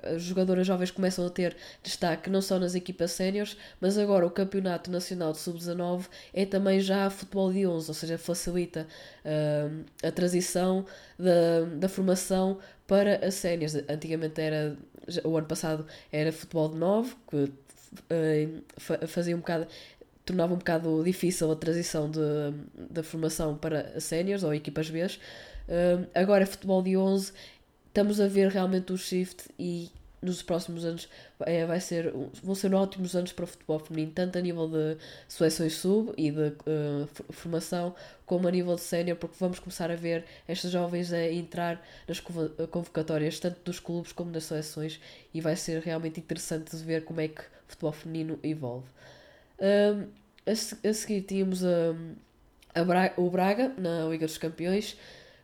[0.02, 4.30] As jogadoras jovens começam a ter destaque não só nas equipas séniores, mas agora o
[4.30, 8.86] Campeonato Nacional de Sub-19 é também já futebol de 11, ou seja, facilita
[9.24, 10.86] uh, a transição
[11.18, 13.74] da, da formação para as séniores.
[13.88, 14.76] Antigamente era,
[15.24, 19.66] o ano passado era futebol de 9, que uh, fazia um bocado
[20.24, 22.08] tornava um bocado difícil a transição
[22.88, 25.04] da formação para séniores ou equipas B.
[25.70, 27.32] Uh, agora, futebol de 11,
[27.86, 29.88] estamos a ver realmente o shift e
[30.20, 31.08] nos próximos anos
[31.46, 34.98] é, vai ser, vão ser ótimos anos para o futebol feminino, tanto a nível de
[35.28, 37.94] seleções sub e de uh, formação,
[38.26, 42.20] como a nível de sénior, porque vamos começar a ver estas jovens a entrar nas
[42.20, 45.00] convocatórias, tanto dos clubes como das seleções,
[45.32, 48.88] e vai ser realmente interessante de ver como é que o futebol feminino evolve.
[49.58, 50.08] Um,
[50.46, 52.14] a, a, seguir tínhamos um,
[52.74, 54.96] a Bra o Braga na Liga dos Campeões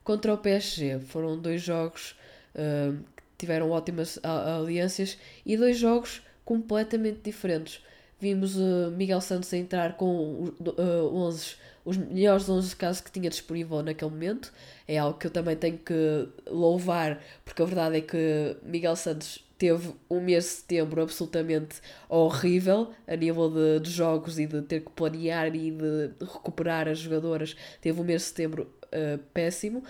[0.06, 1.00] contra o PSG.
[1.00, 2.14] Foram dois jogos
[2.54, 7.82] uh, que tiveram ótimas alianças e dois jogos completamente diferentes.
[8.20, 13.82] Vimos uh, Miguel Santos entrar com uh, 11, os melhores 11 casos que tinha disponível
[13.82, 14.52] naquele momento.
[14.86, 19.44] É algo que eu também tenho que louvar, porque a verdade é que Miguel Santos
[19.58, 24.80] teve um mês de setembro absolutamente horrível a nível de, de, jogos e de ter
[24.80, 27.56] que planear e de recuperar as jogadoras.
[27.80, 29.82] Teve um mês de setembro uh, péssimo,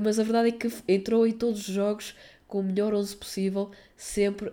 [0.00, 2.14] mas a verdade é que entrou em todos os jogos
[2.46, 4.52] com o melhor 11 possível, sempre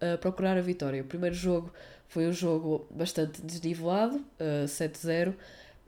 [0.00, 1.02] a, a procurar a vitória.
[1.02, 1.70] O primeiro jogo
[2.08, 5.34] foi um jogo bastante desnivelado, uh, 7-0,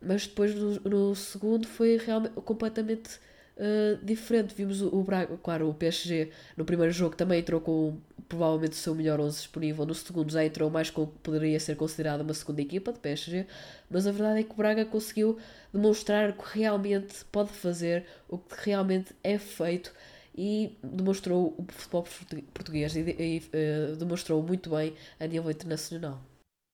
[0.00, 3.18] mas depois no, no segundo foi realmente completamente
[3.58, 4.54] uh, diferente.
[4.54, 8.94] Vimos o, Braga, claro, o PSG no primeiro jogo também entrou com provavelmente o seu
[8.94, 12.34] melhor 11 disponível, no segundo já entrou mais com o que poderia ser considerada uma
[12.34, 13.46] segunda equipa de PSG,
[13.90, 15.38] mas a verdade é que o Braga conseguiu
[15.72, 19.94] demonstrar o que realmente pode fazer, o que realmente é feito
[20.36, 22.06] e demonstrou o futebol
[22.52, 26.22] português e, e uh, demonstrou muito bem a nível internacional.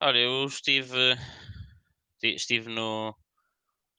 [0.02, 1.16] Olha, eu estive
[2.20, 3.14] estive no,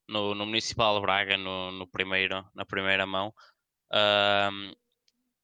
[0.07, 3.33] no, no Municipal Braga no, no primeiro, na primeira mão.
[3.91, 4.73] Um,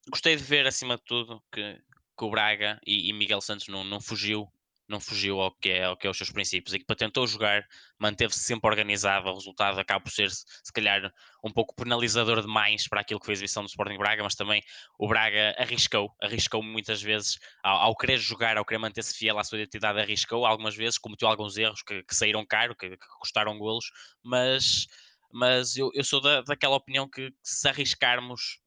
[0.10, 1.80] gostei de ver, acima de tudo, que,
[2.18, 4.52] que o Braga e, e Miguel Santos não, não fugiu
[4.92, 6.74] não fugiu ao que, é, ao que é os seus princípios.
[6.74, 7.66] A equipa tentou jogar,
[7.98, 9.32] manteve-se sempre organizada.
[9.32, 11.12] O resultado acaba por ser, se calhar,
[11.44, 14.62] um pouco penalizador demais para aquilo que foi a exibição do Sporting Braga, mas também
[15.00, 19.44] o Braga arriscou, arriscou muitas vezes ao, ao querer jogar, ao querer manter-se fiel à
[19.44, 23.58] sua identidade, arriscou algumas vezes, cometeu alguns erros que, que saíram caro, que, que custaram
[23.58, 23.86] golos,
[24.24, 24.88] mas
[25.34, 28.60] mas eu, eu sou da, daquela opinião que, que se arriscarmos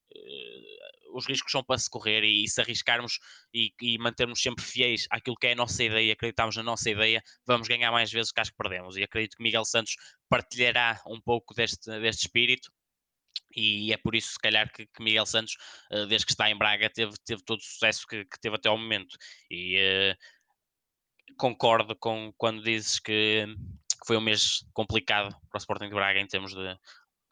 [1.14, 3.18] os riscos são para se correr e, e se arriscarmos
[3.52, 7.22] e, e, mantermos sempre fiéis àquilo que é a nossa ideia, acreditarmos na nossa ideia,
[7.46, 8.96] vamos ganhar mais vezes que acho que perdemos.
[8.96, 9.96] E acredito que Miguel Santos
[10.28, 12.70] partilhará um pouco deste, deste espírito.
[13.56, 15.56] E é por isso, se calhar, que, que Miguel Santos,
[15.92, 18.68] uh, desde que está em Braga, teve, teve todo o sucesso que, que teve até
[18.68, 19.16] ao momento.
[19.48, 23.46] E uh, concordo com quando dizes que
[24.06, 26.78] foi um mês complicado para o Sporting de Braga em termos de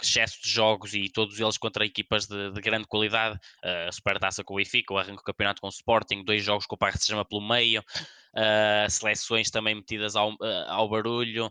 [0.05, 3.37] excesso de jogos e todos eles contra equipas de, de grande qualidade.
[3.65, 6.67] Uh, a Supertaça com o Benfica, o arranque do campeonato com o Sporting, dois jogos
[6.67, 11.51] com o Paris Saint-Germain pelo meio, uh, seleções também metidas ao, uh, ao barulho,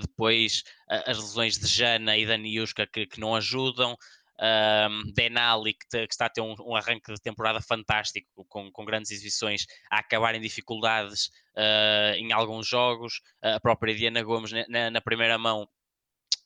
[0.00, 3.96] depois as lesões de Jana e Daniuska que, que não ajudam.
[4.42, 8.84] Um, Denali, que, que, está a ter um, um, arranque de temporada fantástico, com, com
[8.86, 13.20] grandes exibições, a acabar em dificuldades uh, em alguns jogos.
[13.42, 15.68] A própria Diana Gomes, na, na, primeira mão,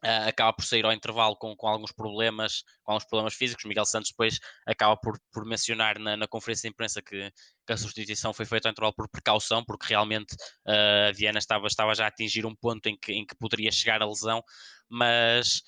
[0.05, 3.65] Uh, acaba por sair ao intervalo com, com, alguns problemas, com alguns problemas físicos.
[3.65, 7.33] Miguel Santos depois acaba por, por mencionar na, na, conferência de imprensa que,
[7.67, 10.35] que, a substituição foi feita ao intervalo por precaução, porque realmente
[10.69, 13.73] uh, a Viana estava, estava já a atingir um ponto em que, em que poderia
[13.73, 14.43] chegar a lesão,
[14.91, 15.63] mas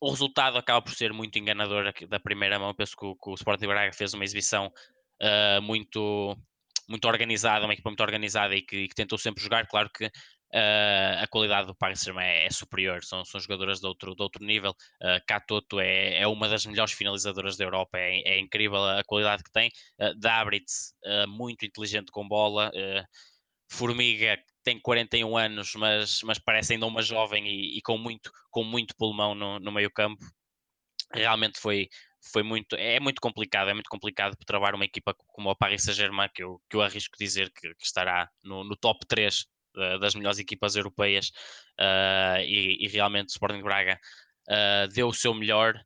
[0.00, 2.74] o resultado acaba por ser muito enganador da primeira mão.
[2.74, 4.72] Penso que o, que o Sporting Braga fez uma exibição
[5.22, 6.36] uh, muito
[6.88, 9.66] muito organizada, uma equipa muito organizada e que, que, tentou sempre jogar.
[9.66, 10.10] Claro que
[10.54, 14.22] Uh, a qualidade do Paris Saint-Germain é, é, superior, são, são jogadoras de outro, de
[14.22, 14.70] outro nível.
[15.02, 19.42] Uh, Katoto é, é uma das melhores finalizadoras da Europa, é, é incrível a qualidade
[19.42, 19.70] que tem.
[20.00, 22.72] Uh, Dabritz, uh, muito inteligente com bola.
[23.70, 28.64] Formiga tem 41 anos, mas, mas parece ainda uma jovem e, e com, muito, com
[28.64, 30.24] muito pulmão no, no meio campo.
[31.12, 31.88] Realmente foi,
[32.32, 36.28] foi muito, é muito complicado, é muito complicado travar uma equipa como o Paris Saint-Germain,
[36.34, 39.46] que eu, que eu arrisco dizer que, que estará no, no top 3
[40.00, 41.28] das melhores equipas europeias
[41.78, 43.98] uh, e, e, realmente o Sporting Braga
[44.48, 45.80] uh, deu o seu melhor,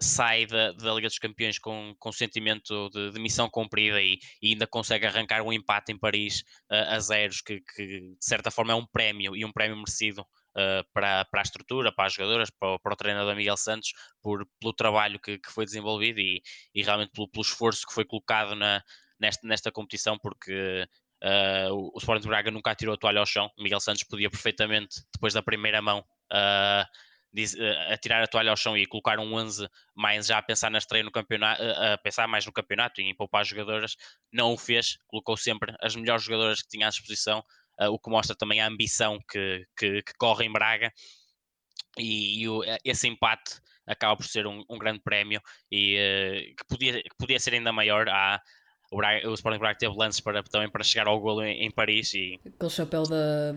[0.00, 4.52] sai da, da Liga dos Campeões com, com sentimento de, de missão cumprida e, e,
[4.52, 6.40] ainda consegue arrancar um empate em Paris
[6.70, 10.24] uh, a zeros, que, que, de certa forma é um prémio e um prémio merecido
[10.50, 14.44] Uh, para, para a estrutura, para as jogadoras, para, para, o treinador Miguel Santos, por,
[14.58, 16.42] pelo trabalho que, que foi desenvolvido e,
[16.74, 18.82] e realmente pelo, pelo, esforço que foi colocado na,
[19.20, 20.88] nesta, nesta competição, porque
[21.22, 23.50] Uh, o, Sporting de Braga nunca atirou a toalha ao chão.
[23.58, 26.00] Miguel Santos podia perfeitamente, depois da primeira mão,
[26.32, 26.84] uh,
[27.32, 30.70] diz, uh, atirar a toalha ao chão e colocar um 11 mais já a pensar
[30.70, 33.96] na estreia no campeonato, a pensar mais no campeonato e em poupar as jogadoras.
[34.32, 37.44] Não o fez, colocou sempre as melhores jogadoras que tinha à disposição,
[37.90, 40.92] o que mostra também a ambição que, que, que corre em Braga.
[41.98, 47.02] E, e o, esse empate acaba por ser um, um grande prémio e que, podia,
[47.02, 48.40] que podia ser ainda maior à,
[48.90, 51.70] o, Braga, o Sporting Braga teve lances para, também para chegar ao golo em, em
[51.70, 53.54] Paris e aquele chapéu da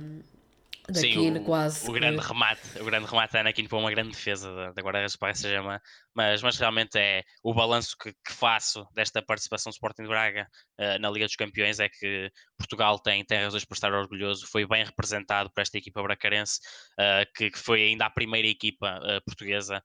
[0.89, 4.09] da Sim, o, quase o grande remate o grande remate da Anakin foi uma grande
[4.09, 5.79] defesa da, da guarda-redes do Paris Saint-Germain
[6.13, 10.45] mas, mas realmente é o balanço que, que, faço desta participação do Sporting de Braga
[10.77, 14.67] uh, na Liga dos Campeões é que Portugal tem, tem razões para estar orgulhoso foi
[14.67, 16.59] bem representado por esta equipa bracarense
[16.99, 19.81] uh, que, que, foi ainda a primeira equipa uh, portuguesa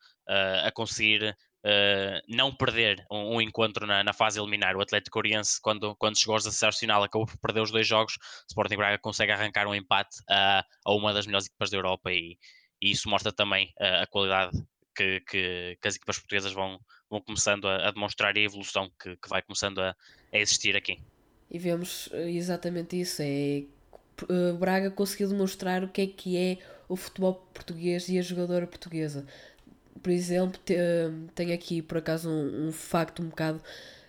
[0.62, 1.34] a conseguir
[1.68, 4.76] uh, não perder um, um encontro na, na, fase eliminar.
[4.76, 8.14] O Atlético Oriense, quando, quando chegou aos acessos final, acabou por perder os dois jogos.
[8.14, 12.10] O Sporting Braga consegue arrancar um empate a, a uma das melhores equipas da Europa
[12.10, 12.38] e,
[12.80, 14.56] e isso mostra também uh, a qualidade
[14.96, 18.90] que, que, que, as equipas portuguesas vão, vão começando a, a demonstrar e a evolução
[19.00, 19.94] que, que vai começando a,
[20.32, 20.98] a, existir aqui.
[21.50, 23.64] E vemos eh, exatamente isso, é
[24.58, 29.24] Braga conseguiu demonstrar o que é que é o futebol português e a jogadora portuguesa
[30.02, 30.74] por exemplo, te,
[31.34, 33.62] tenho aqui por acaso um, um facto um bocado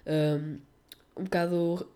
[0.06, 0.60] um,
[1.17, 1.89] um bocado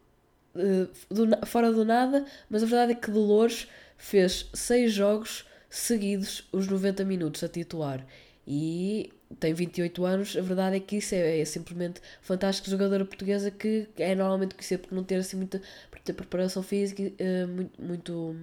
[0.55, 6.47] uh, do, fora do nada, mas a verdade é que Dolores fez seis jogos seguidos
[6.51, 8.05] os 90 minutos a titular.
[8.45, 12.69] E tem 28 anos, a verdade é que isso é, é simplesmente fantástico.
[12.69, 17.47] Jogadora portuguesa que é normalmente conhecida por não ter assim muita, muita preparação física, uh,
[17.47, 18.35] muito, muito,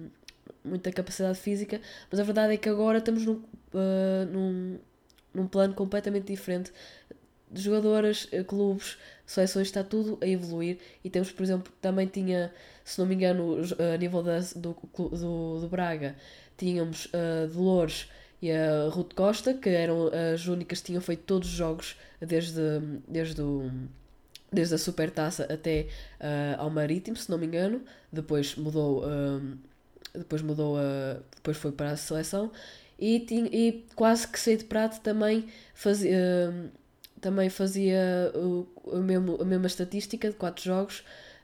[0.63, 3.35] muita capacidade física, mas a verdade é que agora estamos num,
[3.73, 4.79] uh, num
[5.33, 6.71] num plano completamente diferente
[7.53, 10.77] jogadoras, eh, clubes, seleções, está tudo a evoluir.
[11.03, 13.57] E temos, por exemplo, também tinha, se não me engano,
[13.93, 16.15] a nível da, do, do, do Braga,
[16.57, 18.07] tínhamos a Dolores
[18.41, 22.79] e a Ruth Costa, que eram as únicas que tinham feito todos os jogos desde,
[23.07, 23.69] desde, o,
[24.51, 25.87] desde a Supertaça até
[26.19, 27.81] uh, ao Marítimo, se não me engano.
[28.11, 29.03] Depois mudou.
[29.03, 29.57] Uh,
[30.13, 32.51] depois mudou a, depois foi para a seleção
[33.01, 36.69] e, tinha, e quase que sei de prato também fazia, uh,
[37.19, 40.99] também fazia o, o mesmo, a mesma estatística de 4 jogos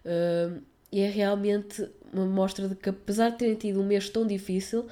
[0.05, 4.25] uh, e é realmente uma mostra de que apesar de terem tido um mês tão
[4.25, 4.87] difícil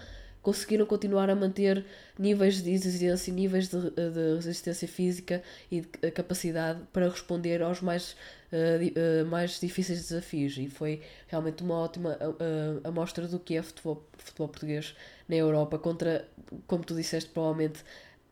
[0.46, 1.84] conseguiram continuar a manter
[2.20, 8.16] níveis de exigência, níveis de, de resistência física e de capacidade para responder aos mais,
[8.54, 10.56] uh, uh, mais difíceis desafios.
[10.60, 14.96] E foi realmente uma ótima uh, amostra do que é futebol, futebol português
[15.28, 16.28] na Europa contra,
[16.68, 17.84] como tu disseste, provavelmente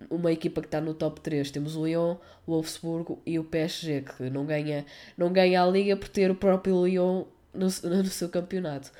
[0.08, 1.50] uma equipa que está no top 3.
[1.50, 4.86] Temos o Lyon, o Wolfsburgo e o PSG, que não ganha,
[5.18, 8.92] não ganha a liga por ter o próprio Lyon no, no seu campeonato.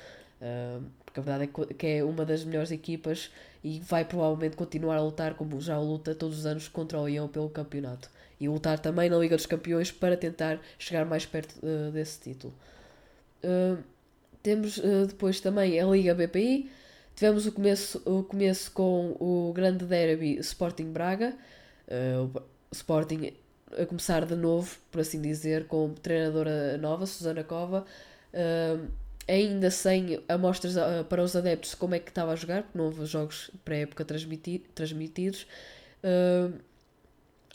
[0.42, 0.82] Uh,
[1.14, 3.30] porque a verdade é que é uma das melhores equipas
[3.62, 7.28] e vai provavelmente continuar a lutar, como já luta todos os anos, contra o Lyon
[7.28, 8.10] pelo campeonato.
[8.40, 12.52] E lutar também na Liga dos Campeões para tentar chegar mais perto uh, desse título.
[13.44, 13.82] Uh,
[14.42, 16.68] temos uh, depois também a Liga BPI.
[17.14, 21.32] Tivemos o começo, o começo com o grande derby Sporting Braga.
[21.88, 23.32] o Sporting
[23.78, 27.86] a começar de novo, por assim dizer, com treinadora nova, Susana Cova.
[28.32, 32.62] Uh, ainda sem amostras uh, para os adeptos de como é que estava a jogar,
[32.62, 35.46] porque não houve jogos pré-época transmitidos.
[36.02, 36.58] Uh,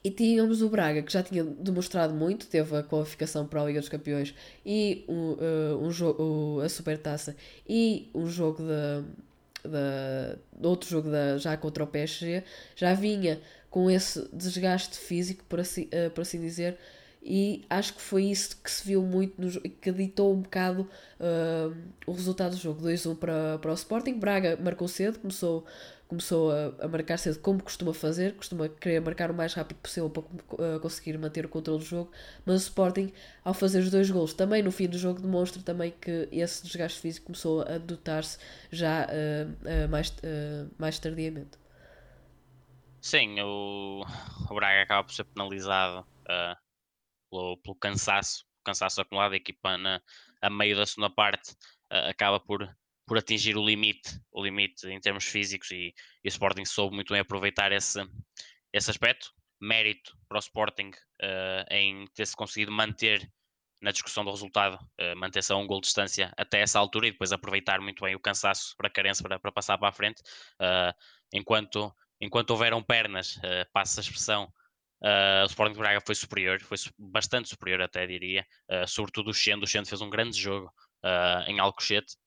[0.03, 3.79] e tínhamos o Braga, que já tinha demonstrado muito, teve a qualificação para a Liga
[3.81, 4.33] dos Campeões
[4.65, 7.35] e um, uh, um jogo, a Supertaça
[7.67, 12.43] e um jogo da, outro jogo da, já contra o PSG,
[12.75, 16.77] já vinha com esse desgaste físico, por assim, uh, por assim dizer,
[17.21, 20.89] e acho que foi isso que se viu muito no que ditou um bocado
[21.19, 21.75] uh,
[22.07, 22.81] o resultado do jogo.
[22.81, 24.17] 2-1 para, para o Sporting.
[24.17, 25.65] Braga marcou cedo, começou,
[26.07, 30.09] começou a, a, marcar cedo como costuma fazer costuma querer marcar o mais rápido possível
[30.09, 32.09] para uh, conseguir manter o controle do jogo.
[32.45, 33.11] Mas o Sporting
[33.43, 37.01] ao fazer os dois gols também no fim do jogo demonstra também que esse desgaste
[37.01, 38.37] físico começou a dotar-se
[38.71, 40.13] já uh, mais,
[40.77, 41.59] mais tardiamente.
[43.01, 44.05] Sim, o,
[44.49, 46.05] o Braga acaba por ser penalizado
[47.29, 50.01] pelo, pelo cansaço, cansaço acumulado, a equipa na,
[50.41, 51.51] a meio da segunda parte
[51.91, 52.67] uh, acaba por,
[53.05, 57.13] por atingir o limite, o limite em termos físicos e, e o Sporting soube muito
[57.13, 57.99] bem aproveitar esse,
[58.73, 59.31] esse aspecto.
[59.61, 63.29] Mérito para o Sporting uh, em ter-se conseguido manter
[63.81, 67.11] na discussão do resultado, uh, manter-se a um gol de distância até essa altura e
[67.11, 70.21] depois aproveitar muito bem o cansaço para a carência para, para passar para a frente.
[70.61, 70.93] Uh,
[71.33, 74.51] enquanto, enquanto houveram pernas, uh, passa a expressão,
[75.01, 79.33] Uh, o Sporting de Braga foi superior, foi bastante superior até diria, uh, sobretudo o
[79.33, 80.67] Xendo, o Xendo fez um grande jogo
[81.03, 82.17] uh, em Alcochete.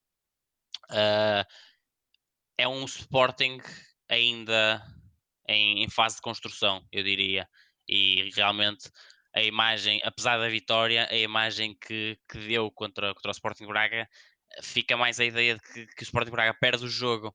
[2.56, 3.60] é um Sporting
[4.08, 4.82] ainda
[5.46, 7.46] em, em, fase de construção, eu diria,
[7.86, 8.90] e realmente
[9.34, 14.08] a imagem, apesar da vitória, a imagem que, que deu contra, contra o Sporting Braga
[14.62, 17.34] fica mais a ideia de que, que o Sporting Braga perde o jogo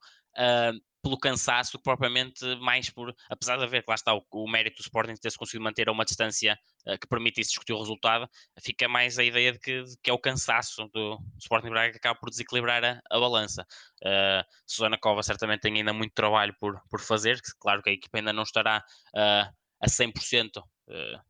[1.07, 5.15] pelo cansaço, propriamente mais por, apesar de haver, lá está, o, o mérito do Sporting
[5.15, 8.29] ter-se conseguido manter a uma distância uh, que permitisse discutir o resultado,
[8.61, 11.97] fica mais a ideia de que, de que é o cansaço do, Sporting Braga que
[11.97, 13.65] acaba por desequilibrar a, a balança.
[14.03, 18.17] Uh, Susana Cova certamente tem ainda muito trabalho por, por fazer, claro que a equipa
[18.17, 18.83] ainda não estará
[19.15, 20.63] uh, a 100% uh,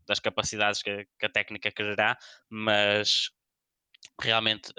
[0.07, 2.17] das capacidades que, que, a técnica quererá,
[2.49, 3.30] mas
[4.19, 4.73] realmente,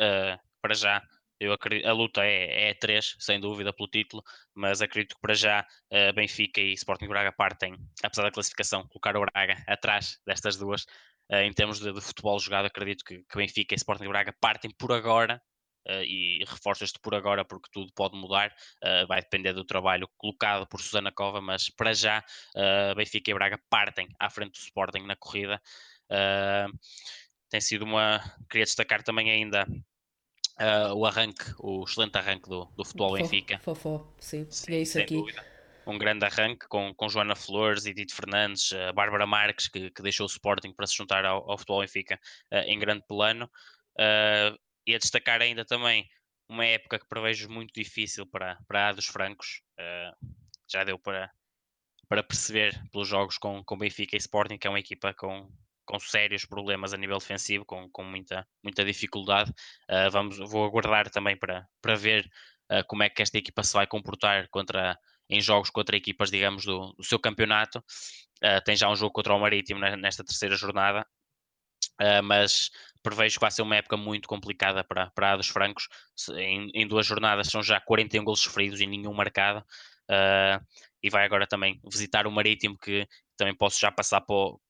[0.61, 1.01] para já,
[1.41, 4.23] eu acredito, a luta é, é três, sem dúvida, pelo título,
[4.55, 9.17] mas acredito que para já uh, Benfica e Sporting Braga partem, apesar da classificação, colocar
[9.17, 10.85] o Braga atrás destas duas.
[11.31, 14.71] Uh, em termos de, de, futebol jogado, acredito que, que Benfica e Sporting Braga partem
[14.71, 15.41] por agora,
[15.87, 20.07] Uh, e reforço este por agora porque tudo pode mudar, uh, vai depender do trabalho
[20.19, 22.23] colocado por Susana Cova, mas para já
[22.55, 25.59] uh, Benfica e Braga partem à frente do Sporting na corrida.
[27.49, 28.21] tem sido uma.
[28.51, 29.67] Queria destacar também ainda
[30.61, 33.59] uh, o arranque, o excelente arranque do, do futebol Fofó, Benfica.
[33.59, 35.17] Fofó, sim, tinha isso aqui.
[35.17, 35.45] Dúvida.
[35.87, 40.27] Um grande arranque com, com Joana Flores, Edith Fernandes, a Bárbara Marques, que, que deixou
[40.27, 42.21] o Sporting para se juntar ao, ao futebol Benfica
[42.53, 43.51] uh, em grande plano.
[43.95, 46.09] Uh, e a destacar ainda também
[46.49, 49.63] uma época que prevejo muito difícil para, para a dos francos.
[49.79, 50.27] Uh,
[50.71, 51.31] já deu para,
[52.09, 55.51] para perceber pelos jogos com, com Benfica e Sporting, que é uma equipa com,
[55.89, 59.51] com sérios problemas a nível defensivo, com, com muita, muita dificuldade.
[59.91, 62.31] Uh, vamos, vou aguardar também para, para ver
[62.71, 64.99] uh, como é que esta equipa se vai comportar contra,
[65.31, 67.79] em jogos contra equipas, digamos, do, do seu campeonato.
[68.45, 71.07] Uh, tem já um jogo contra o Marítimo nesta terceira jornada,
[72.23, 72.71] mas
[73.03, 75.89] prevejo que vai ser uma época muito complicada para, para a dos francos.
[76.37, 79.65] Em, em duas jornadas são já 41 gols sofridos e nenhum marcado.
[81.03, 83.05] e vai agora também visitar o Marítimo, que
[83.37, 84.61] também posso já passar para o,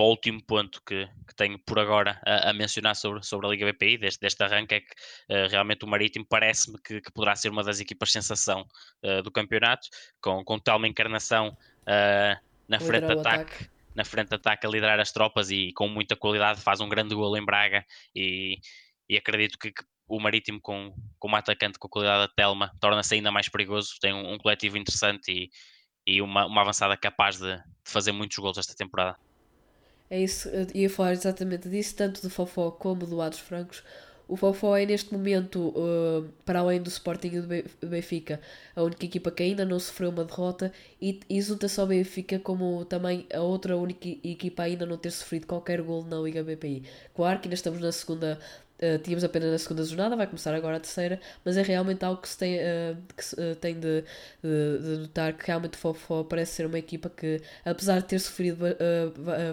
[0.00, 3.50] para o último ponto que, que tenho por agora a, a, mencionar sobre, sobre a
[3.50, 4.94] Liga BPI, deste, deste arranque, é que
[5.28, 8.66] uh, realmente o Marítimo parece-me que, que, poderá ser uma das equipas sensação
[9.04, 9.86] uh, do campeonato,
[10.22, 14.66] com, com tal uma encarnação uh, na frente de ataque, ataque, na frente de ataque
[14.66, 17.84] a liderar as tropas e com muita qualidade faz um grande gol em Braga
[18.16, 18.58] e,
[19.06, 22.72] e acredito que, que o Marítimo com, com uma atacante com a qualidade da Telma
[22.80, 25.50] torna-se ainda mais perigoso, tem um, um coletivo interessante e,
[26.06, 29.18] e uma, uma avançada capaz de, de fazer muitos gols esta temporada.
[30.10, 33.82] É isso, eu ia falar exatamente disso, tanto do Fofó como do Ados Francos.
[34.26, 38.40] O Fofó é neste momento, uh, para além do Sporting e do Benfica,
[38.76, 42.84] a única equipa que ainda não sofreu uma derrota e, e junta-se ao Benfica como
[42.84, 46.84] também a outra única equipa a ainda não ter sofrido qualquer gol na Liga BPI.
[47.14, 48.38] Claro que ainda estamos na segunda
[48.80, 52.22] Uh, tínhamos apenas na segunda jornada, vai começar agora a terceira, mas é realmente algo
[52.22, 54.02] que se tem, uh, que se, uh, tem de,
[54.42, 58.18] de, de, notar que realmente o Fofó parece ser uma equipa que, apesar de ter
[58.18, 58.64] sofrido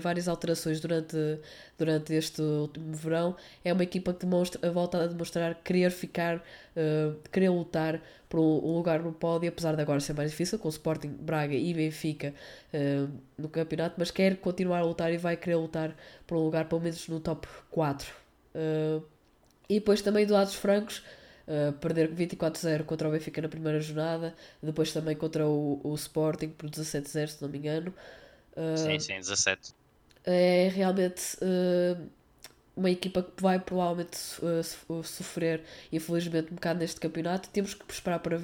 [0.01, 1.17] várias alterações durante,
[1.77, 6.41] durante este último verão, é uma equipa que demonstra, volta a demonstrar querer ficar,
[7.31, 10.71] querer lutar por um, lugar no pódio, apesar de agora ser mais difícil, com o
[10.71, 12.33] Sporting, Braga e Benfica
[13.37, 16.81] no campeonato, mas quer continuar a lutar e vai querer lutar por um lugar pelo
[16.81, 18.27] menos no top 4.
[18.55, 19.16] Uh,
[19.69, 21.03] e depois também do dos francos,
[21.47, 26.49] uh, perder 24-0 contra o Benfica na primeira jornada, depois também contra o, o Sporting
[26.49, 27.93] por 17-0, se não me engano.
[28.53, 29.73] Uh, sim, sim, 17.
[30.25, 32.09] É realmente uh,
[32.75, 34.17] uma equipa que vai provavelmente
[35.03, 37.49] sofrer, infelizmente, um bocado neste campeonato.
[37.49, 38.39] Temos que esperar para,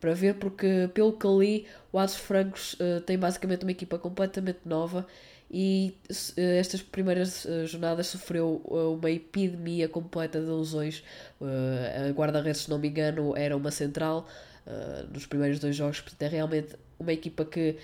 [0.00, 2.76] para ver, porque pelo que li, o Atos Francos
[3.06, 5.06] tem basicamente uma equipa completamente nova
[5.50, 5.94] e
[6.36, 11.04] estas primeiras jornadas sofreu uma epidemia completa de lesões.
[11.40, 14.26] A guarda-redes, se não me engano, era uma central
[15.12, 17.76] nos primeiros dois jogos, portanto é realmente uma equipa que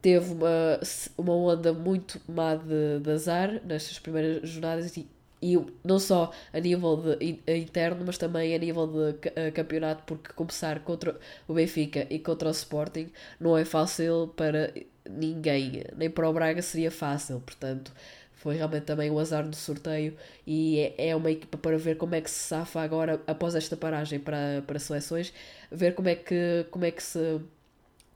[0.00, 0.80] teve uma,
[1.16, 5.06] uma onda muito má de, de azar nestas primeiras jornadas e,
[5.42, 10.80] e não só a nível de, interno, mas também a nível de campeonato, porque começar
[10.80, 14.72] contra o Benfica e contra o Sporting não é fácil para
[15.16, 17.92] ninguém, nem para o Braga seria fácil, portanto
[18.40, 22.14] foi realmente também um azar do sorteio e é, é uma equipa para ver como
[22.14, 25.30] é que se safa agora após esta paragem para, para seleções,
[25.70, 27.40] ver como é que, como é que se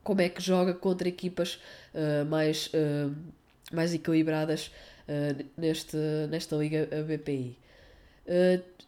[0.05, 1.59] como é que joga contra equipas
[1.93, 3.13] uh, mais, uh,
[3.73, 4.71] mais equilibradas
[5.09, 5.97] uh, neste,
[6.29, 7.57] nesta Liga BPI.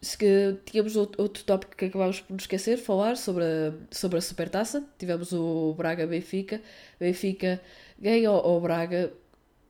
[0.00, 0.16] Se,
[0.64, 4.84] tínhamos outro, outro tópico que acabámos por nos esquecer, falar sobre a, sobre a Supertaça.
[4.96, 6.60] Tivemos o Braga-Benfica.
[7.00, 7.60] Benfica
[7.98, 9.12] ganha o Braga.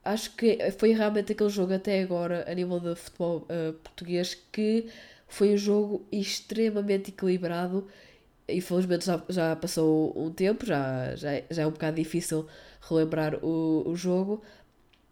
[0.03, 3.45] Acho que foi realmente aquele jogo até agora, a nível de futebol
[3.83, 4.87] português, que
[5.27, 7.87] foi um jogo extremamente equilibrado
[8.51, 12.47] infelizmente já, já passou um tempo, já, já, já é um bocado difícil
[12.81, 14.43] relembrar o, o jogo.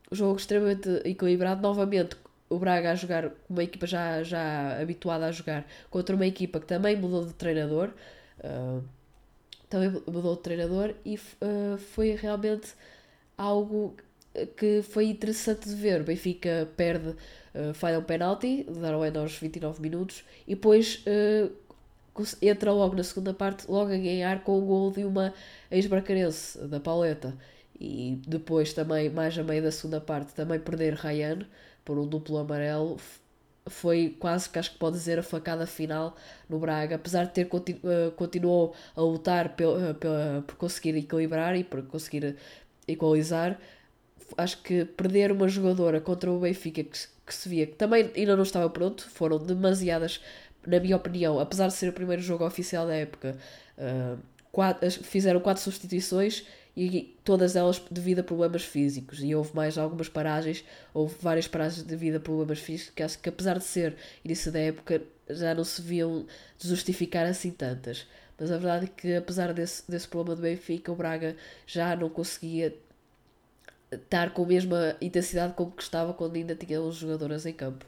[0.09, 2.15] O jogo extremamente equilibrado, novamente
[2.49, 6.65] o Braga a jogar uma equipa já, já habituada a jogar contra uma equipa que
[6.65, 7.89] também mudou de treinador.
[8.39, 8.83] Uh,
[9.69, 12.73] também mudou de treinador e uh, foi realmente
[13.37, 13.95] algo
[14.55, 16.01] que foi interessante de ver.
[16.01, 21.51] O Benfica perde, uh, falha um penalti, Darwin aos 29 minutos, e depois uh,
[22.41, 25.33] entra logo na segunda parte, logo a ganhar com o gol de uma
[25.71, 27.35] ex-bracarense, da Pauleta.
[27.79, 31.39] E depois também, mais a meio da segunda parte, também perder Ryan
[31.85, 32.97] por um duplo amarelo
[33.69, 36.15] foi quase que acho que pode dizer a facada final
[36.49, 41.83] no Braga, apesar de ter continu uh, continuou a lutar por conseguir equilibrar e por
[41.83, 42.37] conseguir
[42.87, 43.59] equalizar,
[44.37, 48.35] acho que perder uma jogadora contra o Benfica que, que se via que também ainda
[48.35, 50.21] não estava pronto, foram demasiadas
[50.65, 53.37] na minha opinião, apesar de ser o primeiro jogo oficial da época,
[53.77, 54.19] uh,
[54.51, 59.23] quatro, fizeram quatro substituições e todas elas devido a problemas físicos.
[59.23, 60.63] E houve mais algumas paragens,
[60.93, 64.59] houve várias paragens devido a problemas físicos, que acho que apesar de ser início da
[64.59, 66.25] época, já não se viam
[66.59, 68.05] justificar assim tantas.
[68.39, 71.35] Mas a verdade é que, apesar desse, desse problema do Benfica, o Braga
[71.65, 72.77] já não conseguia
[73.91, 77.85] estar com a mesma intensidade como que estava quando ainda tinha os jogadores em campo.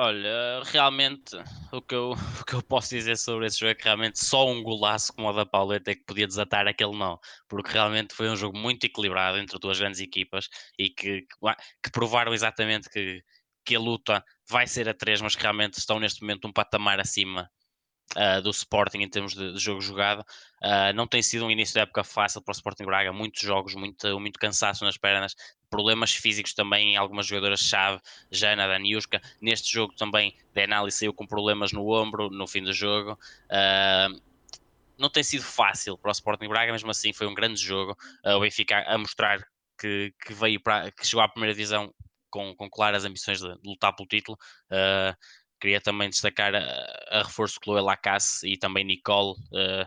[0.00, 1.34] Olha, realmente
[1.72, 4.48] o que, eu, o que eu posso dizer sobre esse jogo é que realmente só
[4.48, 8.30] um golaço como o da Pauleta é que podia desatar aquele não, porque realmente foi
[8.30, 10.48] um jogo muito equilibrado entre duas grandes equipas
[10.78, 11.26] e que,
[11.82, 13.24] que provaram exatamente que,
[13.64, 17.00] que a luta vai ser a três, mas que realmente estão neste momento um patamar
[17.00, 17.50] acima
[18.16, 20.20] uh, do Sporting em termos de, de jogo jogado.
[20.62, 23.74] Uh, não tem sido um início de época fácil para o Sporting Braga, muitos jogos,
[23.74, 25.34] muito, muito cansaço nas pernas,
[25.70, 28.00] problemas físicos também em algumas jogadoras-chave,
[28.30, 29.20] Jana, Daniuska.
[29.40, 33.18] Neste jogo também, Denali saiu com problemas no ombro no fim do jogo.
[33.50, 34.20] Uh,
[34.98, 37.96] não tem sido fácil para o Sporting Braga, mesmo assim foi um grande jogo.
[38.24, 39.46] O Benfica a mostrar
[39.78, 41.94] que, que veio para que chegou à primeira divisão
[42.30, 44.38] com, com claras ambições de, de lutar pelo título.
[44.70, 45.16] Uh,
[45.60, 46.60] Queria também destacar a,
[47.10, 49.86] a reforço Chloe Lacasse e também Nicole, uh,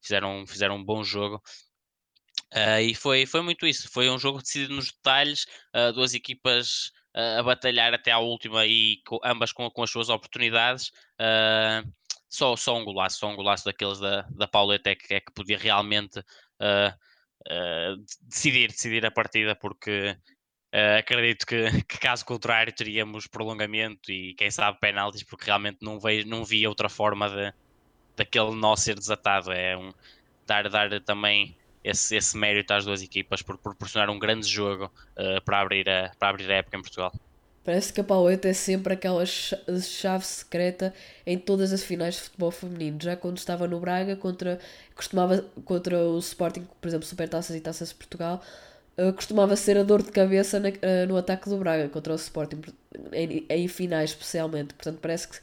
[0.00, 1.42] fizeram, fizeram um bom jogo.
[2.54, 3.88] Uh, e foi, foi muito isso.
[3.90, 8.66] Foi um jogo decidido nos detalhes, uh, duas equipas uh, a batalhar até à última
[8.66, 10.90] e com, ambas com, com as suas oportunidades.
[12.28, 15.32] só, só um golaço, só um golaço daqueles da, da Pauleta é que, é que
[15.32, 16.22] podia realmente
[18.22, 20.16] decidir, decidir a partida, porque
[20.72, 25.98] Uh, acredito que, que, caso contrário teríamos prolongamento e quem sabe penaltis, porque realmente não,
[25.98, 27.52] vejo, não vi outra forma de,
[28.16, 29.50] daquele nó ser desatado.
[29.52, 29.92] É um,
[30.46, 35.42] dar, dar também esse, esse mérito às duas equipas por proporcionar um grande jogo uh,
[35.42, 37.12] para, abrir a, para abrir a época em Portugal.
[37.64, 40.94] Parece que a Pauleta é sempre aquela chave secreta
[41.26, 42.98] em todas as finais de futebol feminino.
[42.98, 44.58] Já quando estava no Braga, contra,
[44.94, 48.42] costumava, contra o Sporting, por exemplo, Supertaças e Taças de Portugal,
[48.98, 52.16] uh, costumava ser a dor de cabeça na, uh, no ataque do Braga contra o
[52.16, 52.60] Sporting,
[53.12, 54.74] em, em, finais especialmente.
[54.74, 55.42] Portanto, parece que se,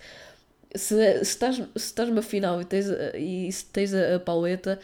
[0.78, 4.80] se, estás, se estás numa final e tens, e se tens a, a Pauleta,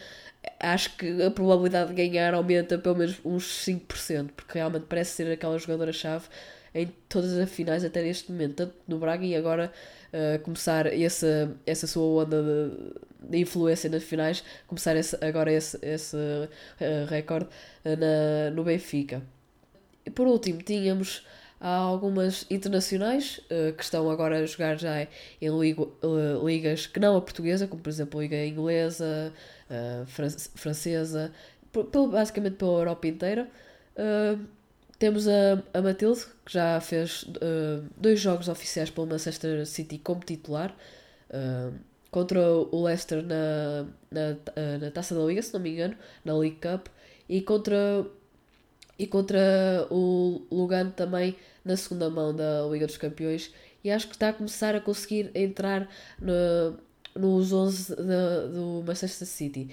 [0.59, 5.31] acho que a probabilidade de ganhar aumenta pelo menos uns 5%, porque realmente parece ser
[5.31, 6.25] aquela jogadora-chave
[6.73, 9.71] em todas as finais até neste momento, tanto no Braga e agora
[10.13, 15.77] uh, começar essa, essa sua onda de, de influência nas finais, começar esse, agora esse,
[15.81, 17.45] esse uh, recorde
[17.85, 19.21] uh, na, no Benfica.
[20.05, 21.25] E por último, tínhamos
[21.59, 25.03] algumas internacionais uh, que estão agora a jogar já
[25.39, 29.31] em ligo, uh, ligas que não a portuguesa, como por exemplo a liga inglesa,
[29.69, 31.31] uh, fran francesa,
[31.71, 33.47] por, basicamente pela Europa inteira.
[35.01, 40.21] Temos a, a Matilde, que já fez uh, dois jogos oficiais pelo Manchester City como
[40.21, 40.77] titular,
[41.31, 41.73] uh,
[42.11, 46.37] contra o Leicester na, na, uh, na Taça da Liga, se não me engano, na
[46.37, 46.85] League Cup,
[47.27, 48.05] e contra,
[48.99, 51.35] e contra o Lugano também
[51.65, 53.51] na segunda mão da Liga dos Campeões.
[53.83, 55.89] E acho que está a começar a conseguir entrar
[56.19, 56.77] no,
[57.15, 59.71] nos 11 do Manchester City.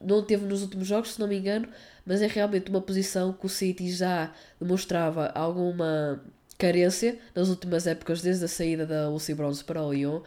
[0.00, 1.68] Não teve nos últimos jogos, se não me engano,
[2.06, 6.22] mas é realmente uma posição que o City já demonstrava alguma
[6.56, 10.20] carência nas últimas épocas, desde a saída da Lucy Bronze para o Lyon.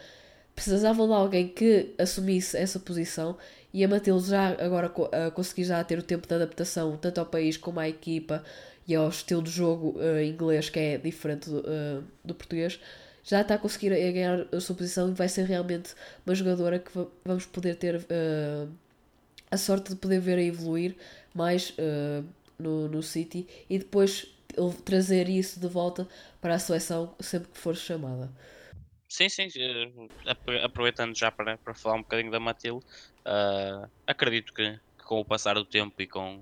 [0.56, 3.38] Precisavam de alguém que assumisse essa posição
[3.74, 7.26] e a Matilde já agora a conseguir já ter o tempo de adaptação tanto ao
[7.26, 8.44] país como à equipa
[8.88, 12.80] e ao estilo de jogo uh, inglês que é diferente do, uh, do português
[13.24, 15.94] já está a conseguir ganhar a sua posição e vai ser realmente
[16.26, 16.92] uma jogadora que
[17.24, 18.70] vamos poder ter uh,
[19.52, 20.96] a sorte de poder ver a evoluir
[21.34, 22.26] mais uh,
[22.58, 24.28] no, no City e depois
[24.84, 26.08] trazer isso de volta
[26.40, 28.32] para a seleção sempre que for chamada.
[29.08, 29.92] Sim, sim, eh,
[30.64, 32.86] aproveitando já para, para falar um bocadinho da Matilde,
[33.26, 36.42] uh, acredito que, que, com o passar do tempo e com,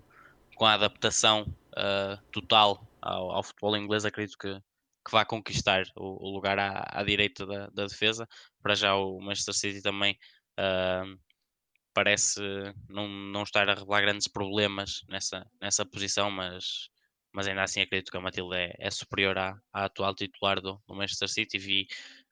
[0.56, 6.28] com a adaptação uh, total ao, ao, futebol inglês, acredito que, que vai conquistar o,
[6.28, 8.30] o lugar à, à direita da, da, defesa.
[8.62, 10.16] Para já o Manchester City também
[10.60, 11.18] uh,
[11.94, 12.42] parece
[12.88, 16.90] não, não estar a revelar grandes problemas nessa, nessa posição, mas,
[17.34, 20.82] mas ainda assim acredito que a Matilde é, é superior à, à, atual titular do,
[20.88, 21.58] do Manchester City.
[21.58, 21.88] Vi,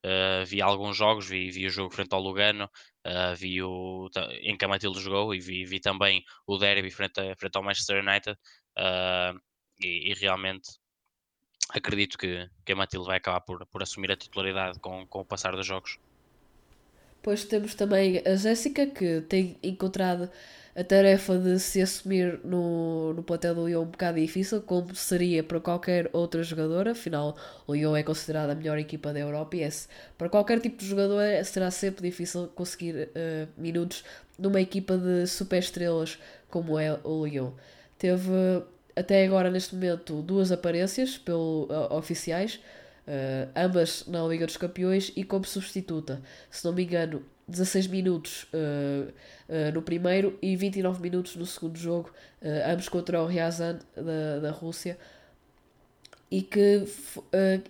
[0.05, 2.65] uh, vi alguns jogos, vi, vi o jogo frente ao Lugano,
[3.05, 4.09] uh, vi o,
[4.41, 7.63] em que a Matilde jogou e vi, vi também o derby frente, a, frente ao
[7.63, 8.37] Manchester United.
[8.77, 9.39] Uh,
[9.81, 10.69] e, e, realmente
[11.69, 15.25] acredito que, que a Matilde vai acabar por, por assumir a titularidade com, com o
[15.25, 15.99] passar dos jogos.
[17.27, 20.29] Depois temos também a Jéssica, que tem encontrado
[20.73, 25.43] a tarefa de se assumir no, no plantel do Lyon um bocado difícil, como seria
[25.43, 26.91] para qualquer outra jogadora.
[26.91, 27.35] Afinal,
[27.67, 29.69] o Lyon é considerada a melhor equipa da Europa e é,
[30.17, 34.05] para qualquer tipo de jogador será sempre difícil conseguir uh, minutos
[34.39, 36.17] numa equipa de super estrelas
[36.49, 37.51] como é o Lyon.
[37.97, 38.31] Teve
[38.95, 42.61] até agora, neste momento, duas aparências pelo, uh, oficiais
[43.07, 46.21] uh, ambas na Liga dos Campeões e como substituta.
[46.51, 49.09] Se não me engano, 16 minutos uh,
[49.47, 52.11] uh, no primeiro e 29 minutos no segundo jogo,
[52.69, 54.97] ambos contra o Ryazan da, da Rússia.
[56.29, 56.83] E que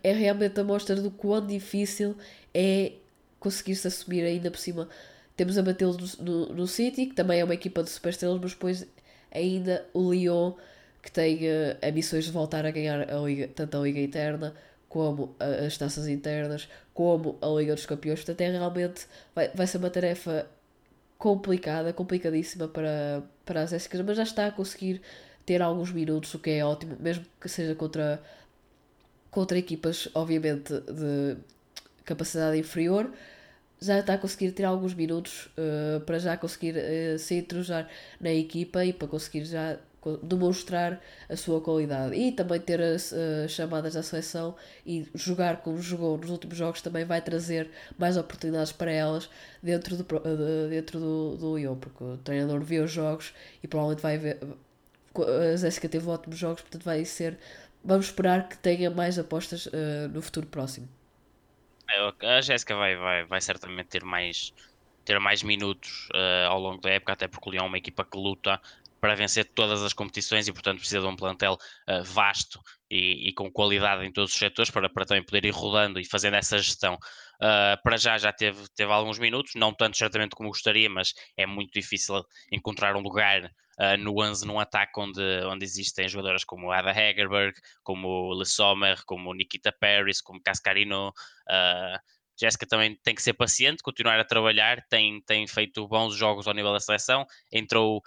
[0.04, 2.18] é realmente a mostra do quão difícil
[2.52, 2.94] é
[3.40, 4.90] conseguir-se assumir ainda por cima.
[5.36, 8.54] Temos a Matilde no, no, no City, que também é uma equipa de superestrelas, mas
[8.54, 8.88] depois
[9.32, 10.54] ainda o Lyon,
[11.04, 11.42] que tem
[11.88, 14.56] ambições de voltar a ganhar a Liga, tanto a Liga Eterna
[14.98, 18.20] como as taças internas, como a Liga dos Campeões.
[18.22, 20.48] Portanto, é realmente vai, vai ser uma tarefa
[21.20, 25.00] complicada, complicadíssima para, para as Jéssicas, mas já está a conseguir
[25.46, 28.20] ter alguns minutos, o que é ótimo, mesmo que seja contra,
[29.30, 31.38] contra equipas, obviamente, de
[32.04, 33.12] capacidade inferior.
[33.80, 37.88] Já está a conseguir ter alguns minutos uh, para já conseguir uh, se intrujar
[38.20, 39.78] na equipa e para conseguir já
[40.24, 45.82] demonstrar a sua qualidade e também ter as uh, chamadas da seleção e jogar como
[45.82, 49.30] jogou nos últimos jogos também vai trazer mais oportunidades para elas
[49.62, 53.34] dentro do, uh, dentro do, do Lyon, porque o treinador vê os jogos
[53.64, 54.40] e provavelmente vai ver.
[55.16, 57.38] A Jéssica teve ótimos jogos, portanto vai ser.
[57.84, 60.88] Vamos esperar que tenha mais apostas uh, no futuro próximo.
[61.90, 64.54] É, a Jéssica vai, vai, vai certamente ter mais,
[65.06, 68.04] ter mais minutos uh, ao longo da época, até porque o Leão é uma equipa
[68.04, 68.62] que luta
[69.00, 73.34] para vencer todas as competições e, portanto, precisa de um plantel uh, vasto e, e,
[73.34, 76.58] com qualidade em todos os setores para, para também poder ir rodando e fazendo essa
[76.58, 76.96] gestão.
[76.96, 81.46] Uh, para já já teve, teve alguns minutos, não tanto certamente como gostaria, mas é
[81.46, 86.72] muito difícil encontrar um lugar uh, no 11 num ataque onde, onde existem jogadoras como
[86.72, 91.14] Ada Hegerberg, como Le Sommer, como Nikita Paris, como Cascarino.
[92.40, 96.54] Jéssica também tem que ser paciente, continuar a trabalhar, tem, tem feito bons jogos ao
[96.54, 98.02] nível da seleção, entrou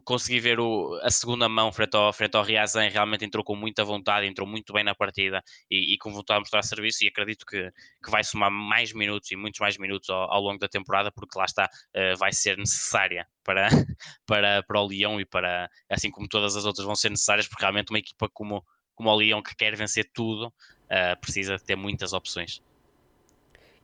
[0.00, 3.84] consegui ver o, a segunda mão frente ao, frente ao Riazan, realmente entrou com muita
[3.84, 7.44] vontade, entrou muito bem na partida e, e com vontade de mostrar serviço e acredito
[7.46, 7.70] que,
[8.02, 11.38] que vai somar mais minutos e muitos mais minutos ao, ao longo da temporada, porque
[11.38, 13.68] lá está, uh, vai ser necessária para,
[14.26, 17.62] para, para o Leão e para, assim como todas as outras vão ser necessárias, porque
[17.62, 18.64] realmente uma equipa como,
[18.94, 22.62] como o Leão que quer vencer tudo, uh, precisa ter muitas opções.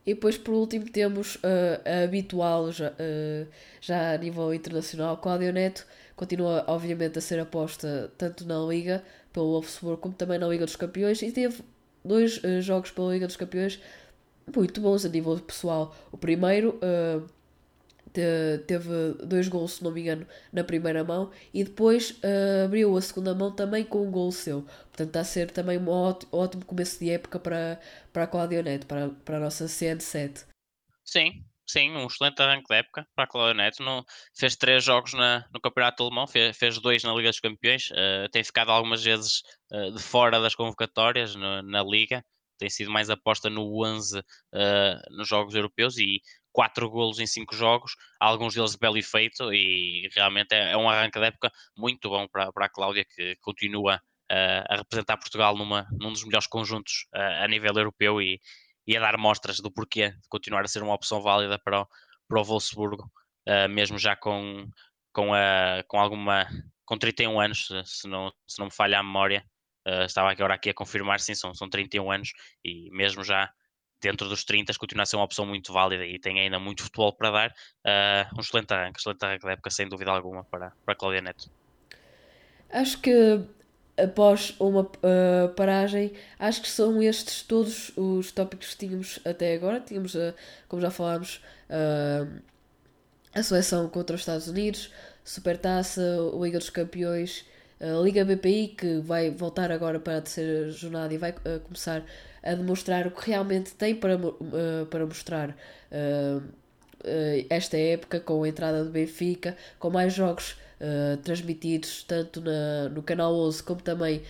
[0.05, 1.39] E depois, por último, temos uh,
[1.85, 3.47] a habitual, já, uh,
[3.79, 5.85] já a nível internacional, Cláudio Neto,
[6.15, 10.75] continua, obviamente, a ser aposta tanto na Liga, pelo Wolfsburg, como também na Liga dos
[10.75, 11.63] Campeões, e teve
[12.03, 13.79] dois uh, jogos pela Liga dos Campeões
[14.55, 15.95] muito bons a nível pessoal.
[16.11, 16.79] O primeiro,
[18.11, 23.01] teve dois gols, se não me engano, na primeira mão e depois uh, abriu a
[23.01, 24.61] segunda mão também com um gol seu.
[24.61, 27.79] Portanto, está a ser também um ótimo, ótimo começo de época para,
[28.11, 30.45] para a Claudionete, para, para a nossa CN7.
[31.03, 33.81] Sim, sim, um excelente arranque de época para a Claudionete.
[33.81, 34.03] Não,
[34.37, 38.29] fez três jogos na, no Campeonato Alemão, fez, fez dois na Liga dos Campeões, uh,
[38.31, 39.41] tem ficado algumas vezes
[39.71, 42.23] uh, de fora das convocatórias no, na Liga
[42.61, 44.23] tem sido mais aposta no 11 uh,
[45.09, 46.21] nos jogos europeus e
[46.51, 50.89] quatro golos em cinco jogos, alguns deles de belo efeito e realmente é, é, um
[50.89, 53.95] arranque de época muito bom para, para a Cláudia que continua
[54.31, 58.39] uh, a representar Portugal numa, num dos melhores conjuntos uh, a nível europeu e,
[58.85, 61.87] e, a dar mostras do porquê de continuar a ser uma opção válida para o,
[62.27, 63.09] para o Wolfsburgo,
[63.47, 64.67] uh, mesmo já com,
[65.13, 66.47] com, a, com alguma
[66.85, 69.45] com 31 anos, se não, se não me falha a memória,
[70.05, 72.33] estava agora aqui a confirmar, sim, são, são 31 anos
[72.65, 73.49] e mesmo já
[74.01, 77.13] dentro dos 30 continua a ser uma opção muito válida e tem ainda muito futebol
[77.13, 77.49] para dar.
[77.49, 81.49] Uh, um excelente arranque, excelente arranque da época, sem dúvida alguma, para, para Cláudia Neto.
[82.69, 83.41] Acho que
[83.97, 89.79] após uma uh, paragem, acho que são estes todos os tópicos que tínhamos até agora.
[89.79, 90.33] Tínhamos, uh,
[90.67, 91.41] como já falámos,
[93.33, 94.91] a seleção contra os Estados Unidos,
[95.23, 96.01] Supertaça,
[96.37, 97.45] Liga dos Campeões
[97.81, 101.33] a Liga BPI, que vai voltar agora para a terceira jornada e vai
[101.63, 102.03] começar
[102.43, 106.61] a demonstrar o que realmente tem para, uh, para mostrar uh,
[107.49, 110.55] esta época, com a entrada do Benfica, com mais jogos
[111.23, 114.21] transmitidos tanto na, no Canal 11 como também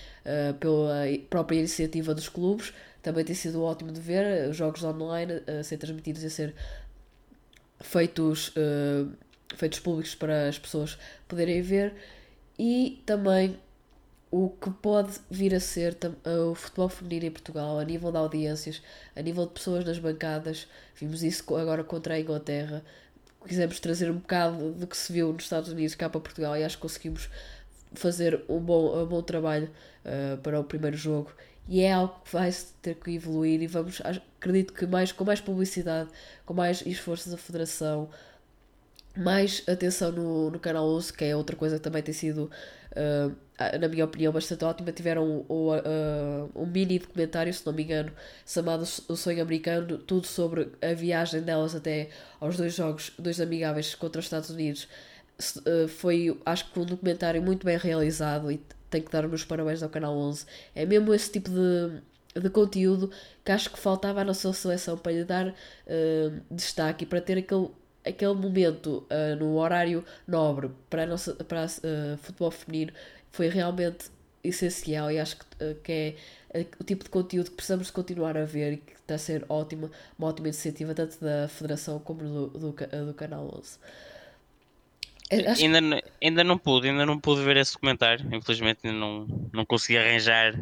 [0.59, 2.73] pela própria iniciativa dos clubes.
[3.01, 6.55] Também tem sido ótimo de ver os jogos online a ser transmitidos e a ser
[7.81, 8.53] feitos,
[9.55, 10.97] feitos públicos para as pessoas
[11.27, 11.93] poderem ver
[12.57, 13.57] e também
[14.31, 15.97] o que pode vir a ser
[16.49, 18.81] o futebol feminino em Portugal, a nível de audiências,
[19.13, 20.67] a nível de pessoas nas bancadas.
[20.95, 22.81] Vimos isso agora contra a Inglaterra.
[23.45, 26.63] Quisemos trazer um bocado do que se viu nos Estados Unidos cá para Portugal e
[26.63, 27.29] acho que conseguimos
[27.93, 29.69] fazer um bom, um bom trabalho
[30.05, 31.31] uh, para o primeiro jogo.
[31.67, 32.49] E é algo que vai
[32.81, 36.09] ter que evoluir e vamos, acredito que mais, com mais publicidade,
[36.45, 38.09] com mais esforço da Federação,
[39.15, 42.49] mais atenção no, no canal 11, que é outra coisa que também tem sido,
[42.91, 43.35] uh,
[43.79, 44.91] na minha opinião, bastante ótima.
[44.91, 48.11] Tiveram um, uh, um mini documentário, se não me engano,
[48.45, 52.09] chamado O Sonho Americano, tudo sobre a viagem delas até
[52.39, 54.87] aos dois jogos, dois amigáveis contra os Estados Unidos.
[55.57, 59.81] Uh, foi, acho que, um documentário muito bem realizado e tenho que dar os parabéns
[59.81, 60.45] ao canal 11.
[60.75, 63.09] É mesmo esse tipo de, de conteúdo
[63.43, 65.55] que acho que faltava à nossa seleção para lhe dar
[66.51, 67.69] destaque e para ter aquele
[68.05, 72.91] aquele momento uh, no horário nobre para, a nossa, para uh, futebol feminino
[73.31, 74.09] foi realmente
[74.43, 76.15] essencial e acho que, uh, que
[76.53, 79.45] é o tipo de conteúdo que precisamos continuar a ver e que está a ser
[79.47, 83.79] ótima, uma ótima iniciativa tanto da Federação como do, do, do Canal 11.
[85.47, 85.63] Acho...
[85.63, 89.65] Ainda, não, ainda não pude, ainda não pude ver esse documentário, infelizmente ainda não, não
[89.65, 90.53] consegui arranjar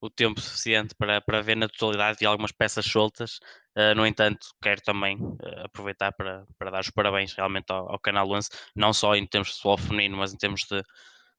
[0.00, 3.38] o tempo suficiente para, para ver na totalidade e algumas peças soltas.
[3.76, 7.98] Uh, no entanto, quero também uh, aproveitar para, para dar os parabéns realmente ao, ao
[7.98, 10.82] Canal 11, não só em termos de futebol feminino, mas em termos de,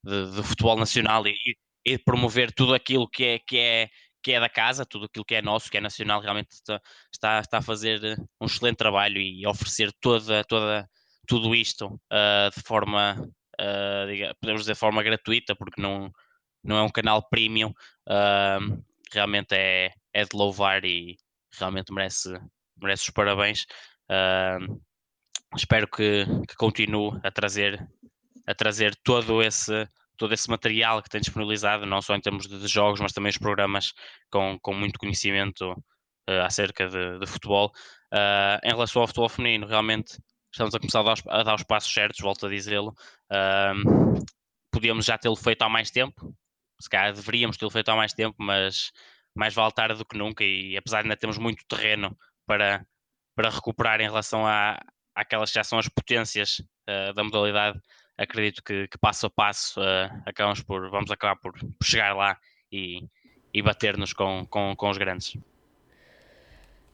[0.03, 1.35] de, de futebol nacional e,
[1.85, 3.89] e, promover tudo aquilo que é, que, é,
[4.23, 6.81] que é da casa, tudo aquilo que é nosso, que é nacional, realmente está,
[7.13, 7.99] está, está a fazer
[8.41, 10.87] um excelente trabalho e oferecer toda, toda,
[11.27, 13.15] tudo isto uh, de forma,
[14.09, 16.11] diga, podemos dizer, de forma gratuita, porque não
[16.67, 21.17] não é um canal premium, uh, realmente é, é de louvar e
[21.57, 22.29] realmente merece,
[22.79, 23.65] merece os parabéns.
[24.11, 24.79] Uh,
[25.55, 27.87] espero que, que continue a trazer,
[28.47, 29.87] a trazer todo esse,
[30.17, 33.37] todo esse material que tem disponibilizado, não só em termos de, jogos, mas também os
[33.37, 33.93] programas
[34.31, 37.71] com, com muito conhecimento uh, acerca de, de futebol.
[38.13, 40.17] Uh, em relação ao futebol feminino, realmente
[40.51, 42.95] estamos a começar a dar, a dar os passos certos, volto a dizê-lo.
[43.31, 44.25] Uh,
[44.71, 46.33] podíamos já tê-lo feito há mais tempo,
[46.79, 48.91] se calhar deveríamos tê-lo feito há mais tempo, mas
[49.35, 50.43] mais vale tarde do que nunca.
[50.43, 52.85] E apesar de ainda termos muito terreno para,
[53.35, 54.79] para recuperar em relação a,
[55.15, 57.79] àquelas que já são as potências uh, da modalidade,
[58.17, 61.53] acredito que, que, passo a passo uh, acabamos por, vamos acabar por,
[61.83, 62.37] chegar lá
[62.71, 63.05] e,
[63.53, 65.37] e bater-nos com, com, com os grandes.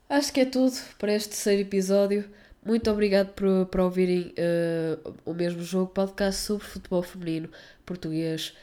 [0.10, 2.30] Acho que é tudo para este terceiro episódio.
[2.66, 7.50] Muito obrigado por, por ouvirem uh, o mesmo jogo, podcast sobre futebol feminino
[7.86, 8.54] português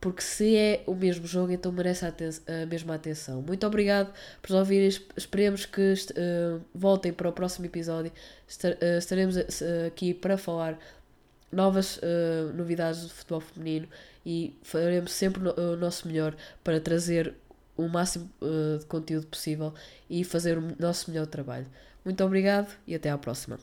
[0.00, 2.08] porque se é o mesmo jogo, então merece a,
[2.62, 3.42] a mesma atenção.
[3.42, 4.88] Muito obrigado por ouvirem.
[5.14, 8.10] Esperemos que uh, voltem para o próximo episódio.
[8.48, 9.36] Estar, estaremos
[9.86, 10.78] aqui para falar
[11.52, 12.00] novas
[12.54, 13.88] novidades do futebol feminino
[14.24, 16.34] e faremos sempre no, o nosso melhor
[16.64, 17.34] para trazer
[17.76, 18.30] o máximo
[18.78, 19.74] de conteúdo possível
[20.08, 21.66] e fazer o nosso melhor trabalho.
[22.04, 23.60] Muito obrigado e até à próxima.